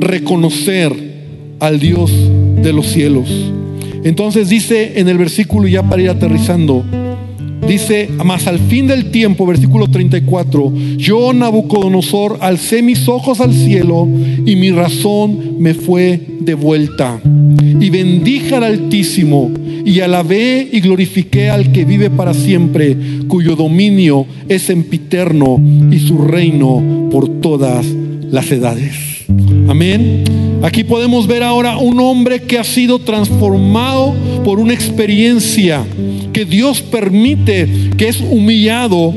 [0.00, 0.90] reconocer
[1.60, 2.10] al Dios
[2.62, 3.28] de los cielos.
[4.04, 6.82] Entonces dice en el versículo ya para ir aterrizando,
[7.68, 14.06] Dice, más al fin del tiempo, versículo 34, yo Nabucodonosor alcé mis ojos al cielo
[14.44, 17.20] y mi razón me fue de vuelta.
[17.80, 19.50] Y bendije al Altísimo
[19.84, 22.96] y alabé y glorifiqué al que vive para siempre,
[23.28, 25.60] cuyo dominio es sempiterno
[25.90, 27.86] y su reino por todas
[28.30, 29.24] las edades.
[29.68, 30.45] Amén.
[30.62, 35.84] Aquí podemos ver ahora un hombre que ha sido transformado por una experiencia
[36.32, 39.14] que Dios permite, que es humillado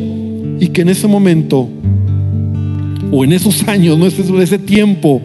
[0.59, 1.67] y que en ese momento
[3.11, 5.21] o en esos años, no en ese tiempo,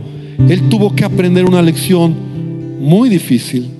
[0.48, 2.14] él tuvo que aprender una lección
[2.80, 3.70] muy difícil.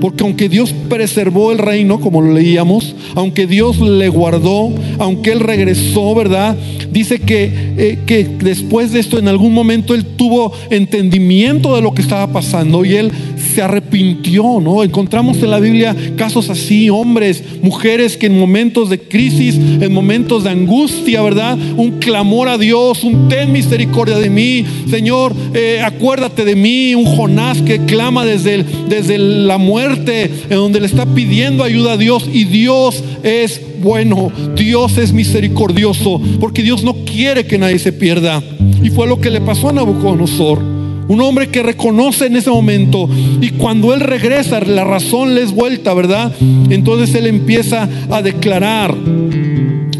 [0.00, 5.40] Porque aunque Dios preservó el reino, como lo leíamos, aunque Dios le guardó, aunque Él
[5.40, 6.56] regresó, ¿verdad?
[6.94, 11.92] Dice que, eh, que después de esto, en algún momento Él tuvo entendimiento de lo
[11.92, 13.10] que estaba pasando y Él
[13.52, 14.84] se arrepintió, ¿no?
[14.84, 20.44] Encontramos en la Biblia casos así, hombres, mujeres que en momentos de crisis, en momentos
[20.44, 21.58] de angustia, ¿verdad?
[21.76, 27.06] Un clamor a Dios, un ten misericordia de mí, Señor, eh, acuérdate de mí, un
[27.06, 32.28] Jonás que clama desde, desde la muerte, en donde le está pidiendo ayuda a Dios
[32.32, 38.42] y Dios es bueno, Dios es misericordioso, porque Dios no quiere que nadie se pierda.
[38.82, 40.58] Y fue lo que le pasó a Nabucodonosor.
[41.06, 43.08] Un hombre que reconoce en ese momento
[43.40, 46.32] y cuando él regresa, la razón le es vuelta, ¿verdad?
[46.70, 48.94] Entonces él empieza a declarar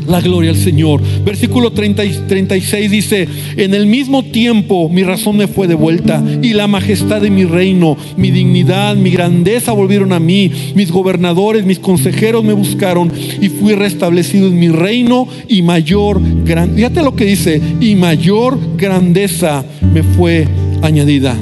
[0.06, 1.00] la gloria al Señor.
[1.24, 6.22] Versículo 30 y 36 dice, en el mismo tiempo mi razón me fue de vuelta
[6.42, 11.64] y la majestad de mi reino, mi dignidad, mi grandeza volvieron a mí, mis gobernadores,
[11.64, 17.14] mis consejeros me buscaron y fui restablecido en mi reino y mayor, gran, fíjate lo
[17.14, 20.46] que dice, y mayor grandeza me fue
[20.82, 21.36] añadida.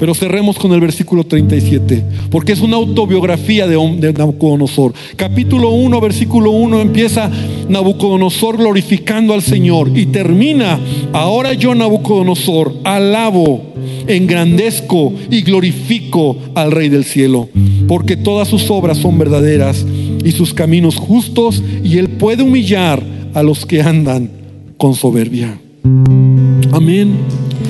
[0.00, 4.94] Pero cerremos con el versículo 37, porque es una autobiografía de, Nabucodonosor.
[5.14, 7.30] Capítulo 1, versículo 1 empieza
[7.68, 10.80] Nabucodonosor glorificando al Señor y termina,
[11.12, 13.74] ahora yo Nabucodonosor alabo,
[14.06, 17.50] engrandezco y glorifico al Rey del cielo,
[17.86, 19.84] porque todas sus obras son verdaderas
[20.24, 23.02] y sus caminos justos y él puede humillar
[23.34, 24.30] a los que andan
[24.78, 25.60] con soberbia.
[26.72, 27.18] Amén.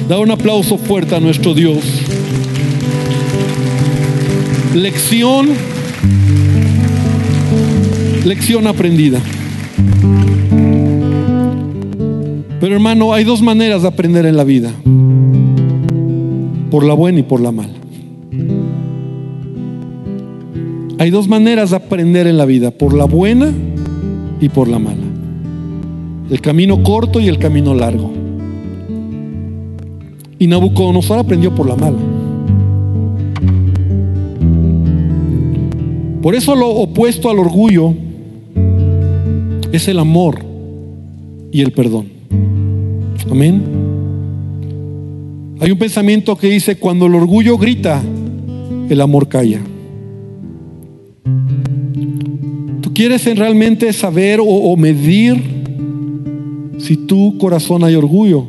[0.09, 1.79] Da un aplauso fuerte a nuestro Dios.
[4.75, 5.49] Lección,
[8.25, 9.21] lección aprendida.
[12.61, 14.71] Pero hermano, hay dos maneras de aprender en la vida.
[16.71, 17.75] Por la buena y por la mala.
[20.99, 22.71] Hay dos maneras de aprender en la vida.
[22.71, 23.53] Por la buena
[24.41, 25.03] y por la mala.
[26.31, 28.13] El camino corto y el camino largo.
[30.39, 32.20] Y Nabucodonosor aprendió por la mala.
[36.23, 37.95] Por eso lo opuesto al orgullo
[39.73, 40.39] es el amor
[41.51, 42.09] y el perdón.
[43.31, 43.63] Amén.
[45.61, 48.03] Hay un pensamiento que dice, cuando el orgullo grita,
[48.89, 49.61] el amor calla.
[52.81, 55.43] ¿Tú quieres realmente saber o, o medir
[56.79, 58.47] si tu corazón hay orgullo?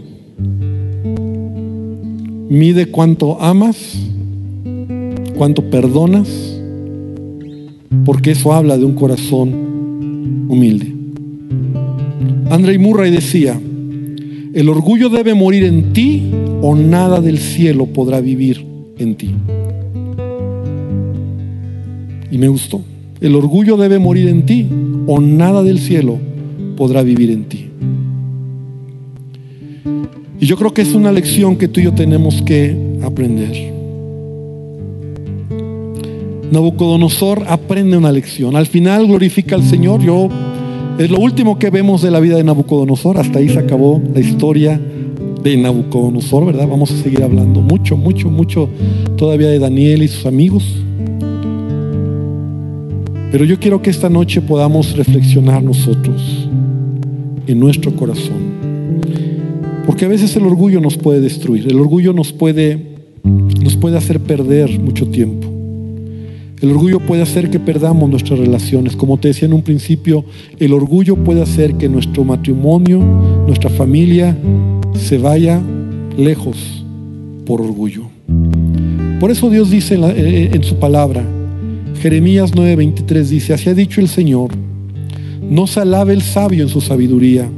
[2.49, 3.97] Mide cuánto amas,
[5.37, 6.50] cuánto perdonas,
[8.05, 9.53] porque eso habla de un corazón
[10.47, 10.93] humilde.
[12.49, 13.59] André Murray decía,
[14.53, 16.31] el orgullo debe morir en ti
[16.61, 18.65] o nada del cielo podrá vivir
[18.97, 19.31] en ti.
[22.29, 22.81] Y me gustó.
[23.21, 24.67] El orgullo debe morir en ti
[25.07, 26.17] o nada del cielo
[26.75, 27.67] podrá vivir en ti.
[30.39, 33.70] Y yo creo que es una lección que tú y yo tenemos que aprender.
[36.51, 38.57] Nabucodonosor aprende una lección.
[38.57, 40.01] Al final glorifica al Señor.
[40.01, 40.27] Yo
[40.99, 43.17] es lo último que vemos de la vida de Nabucodonosor.
[43.17, 44.79] Hasta ahí se acabó la historia
[45.41, 46.67] de Nabucodonosor, ¿verdad?
[46.67, 48.67] Vamos a seguir hablando mucho, mucho, mucho
[49.17, 50.75] todavía de Daniel y sus amigos.
[53.31, 56.49] Pero yo quiero que esta noche podamos reflexionar nosotros
[57.47, 58.59] en nuestro corazón.
[59.85, 64.19] Porque a veces el orgullo nos puede destruir, el orgullo nos puede, nos puede hacer
[64.19, 65.50] perder mucho tiempo.
[66.61, 68.95] El orgullo puede hacer que perdamos nuestras relaciones.
[68.95, 70.23] Como te decía en un principio,
[70.59, 72.99] el orgullo puede hacer que nuestro matrimonio,
[73.47, 74.37] nuestra familia
[74.93, 75.59] se vaya
[76.17, 76.85] lejos
[77.47, 78.03] por orgullo.
[79.19, 81.23] Por eso Dios dice en, eh, eh, su palabra,
[81.99, 84.51] Jeremías 9:23 dice, así ha dicho el Señor,
[85.49, 87.49] no se alabe el sabio en su sabiduría,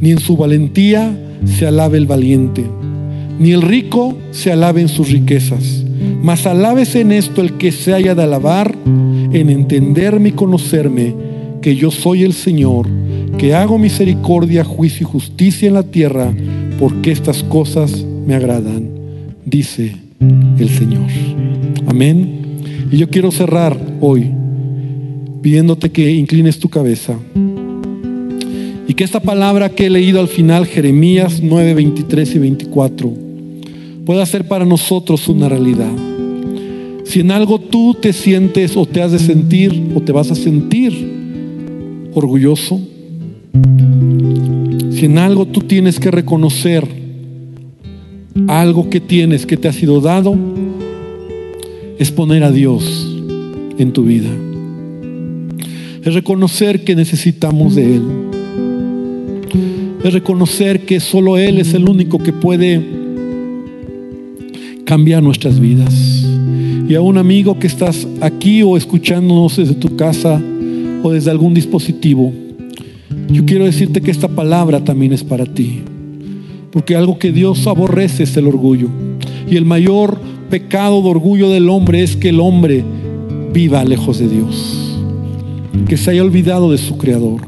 [0.00, 2.64] ni en su valentía se alabe el valiente,
[3.38, 5.81] ni el rico se alabe en sus riquezas,
[6.22, 11.14] mas alábese en esto el que se haya de alabar, en entenderme y conocerme,
[11.60, 12.86] que yo soy el Señor,
[13.38, 16.32] que hago misericordia, juicio y justicia en la tierra,
[16.78, 18.90] porque estas cosas me agradan,
[19.44, 19.96] dice
[20.58, 21.08] el Señor.
[21.86, 22.40] Amén.
[22.90, 24.30] Y yo quiero cerrar hoy
[25.40, 27.16] pidiéndote que inclines tu cabeza
[28.86, 33.12] y que esta palabra que he leído al final, Jeremías 9, 23 y 24,
[34.04, 35.92] pueda ser para nosotros una realidad.
[37.04, 40.34] Si en algo tú te sientes o te has de sentir o te vas a
[40.34, 42.80] sentir orgulloso,
[44.90, 46.86] si en algo tú tienes que reconocer
[48.48, 50.36] algo que tienes que te ha sido dado,
[51.98, 53.08] es poner a Dios
[53.78, 54.30] en tu vida.
[56.02, 58.02] Es reconocer que necesitamos de Él.
[60.02, 63.01] Es reconocer que solo Él es el único que puede
[64.92, 66.22] cambiar nuestras vidas.
[66.86, 70.38] Y a un amigo que estás aquí o escuchándonos desde tu casa
[71.02, 72.30] o desde algún dispositivo,
[73.30, 75.80] yo quiero decirte que esta palabra también es para ti.
[76.70, 78.90] Porque algo que Dios aborrece es el orgullo.
[79.50, 80.20] Y el mayor
[80.50, 82.84] pecado de orgullo del hombre es que el hombre
[83.50, 85.00] viva lejos de Dios,
[85.88, 87.40] que se haya olvidado de su Creador,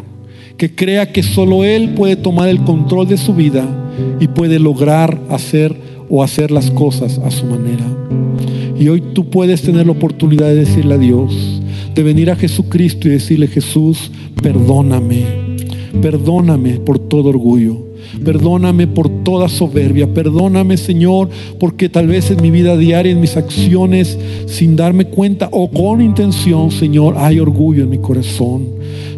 [0.56, 3.68] que crea que solo Él puede tomar el control de su vida
[4.18, 5.83] y puede lograr hacer
[6.16, 7.84] o hacer las cosas a su manera.
[8.78, 11.60] Y hoy tú puedes tener la oportunidad de decirle a Dios,
[11.92, 15.43] de venir a Jesucristo y decirle, Jesús, perdóname,
[16.00, 17.94] perdóname por todo orgullo.
[18.24, 20.12] Perdóname por toda soberbia.
[20.12, 21.28] Perdóname, Señor,
[21.58, 26.00] porque tal vez en mi vida diaria, en mis acciones, sin darme cuenta o con
[26.00, 28.66] intención, Señor, hay orgullo en mi corazón.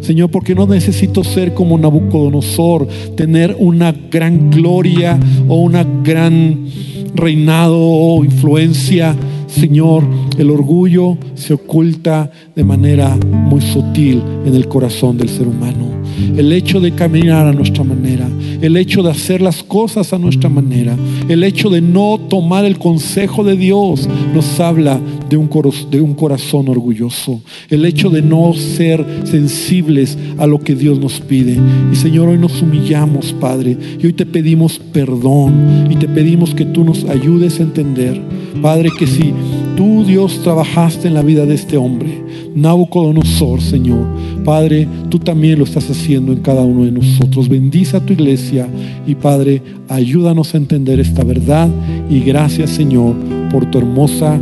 [0.01, 6.65] Señor, porque no necesito ser como Nabucodonosor, tener una gran gloria o una gran
[7.13, 9.15] reinado o influencia.
[9.47, 10.03] Señor,
[10.37, 16.06] el orgullo se oculta de manera muy sutil en el corazón del ser humano.
[16.35, 18.27] El hecho de caminar a nuestra manera,
[18.61, 20.97] el hecho de hacer las cosas a nuestra manera,
[21.27, 24.99] el hecho de no tomar el consejo de Dios nos habla
[25.29, 25.49] de un,
[25.91, 27.41] de un corazón orgulloso.
[27.69, 31.57] El hecho de no ser sensibles a lo que Dios nos pide.
[31.91, 36.65] Y Señor, hoy nos humillamos, Padre, y hoy te pedimos perdón y te pedimos que
[36.65, 38.19] tú nos ayudes a entender,
[38.57, 39.33] Padre, que si
[39.75, 42.23] tú, Dios, trabajaste en la vida de este hombre,
[42.55, 44.05] Nabucodonosor, Señor,
[44.43, 47.49] Padre, tú también lo estás haciendo en cada uno de nosotros.
[47.49, 48.67] Bendice a tu iglesia
[49.05, 51.69] y Padre, ayúdanos a entender esta verdad
[52.09, 53.15] y gracias, Señor,
[53.51, 54.39] por tu hermosa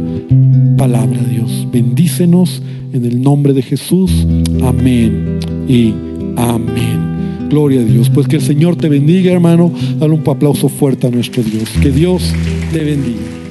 [0.77, 1.67] palabra, Dios.
[1.71, 2.61] Bendícenos
[2.93, 4.25] en el nombre de Jesús.
[4.63, 5.93] Amén y
[6.37, 7.47] amén.
[7.49, 8.09] Gloria a Dios.
[8.09, 9.71] Pues que el Señor te bendiga, hermano.
[9.99, 11.69] Dale un aplauso fuerte a nuestro Dios.
[11.81, 12.33] Que Dios
[12.71, 13.44] te bendiga.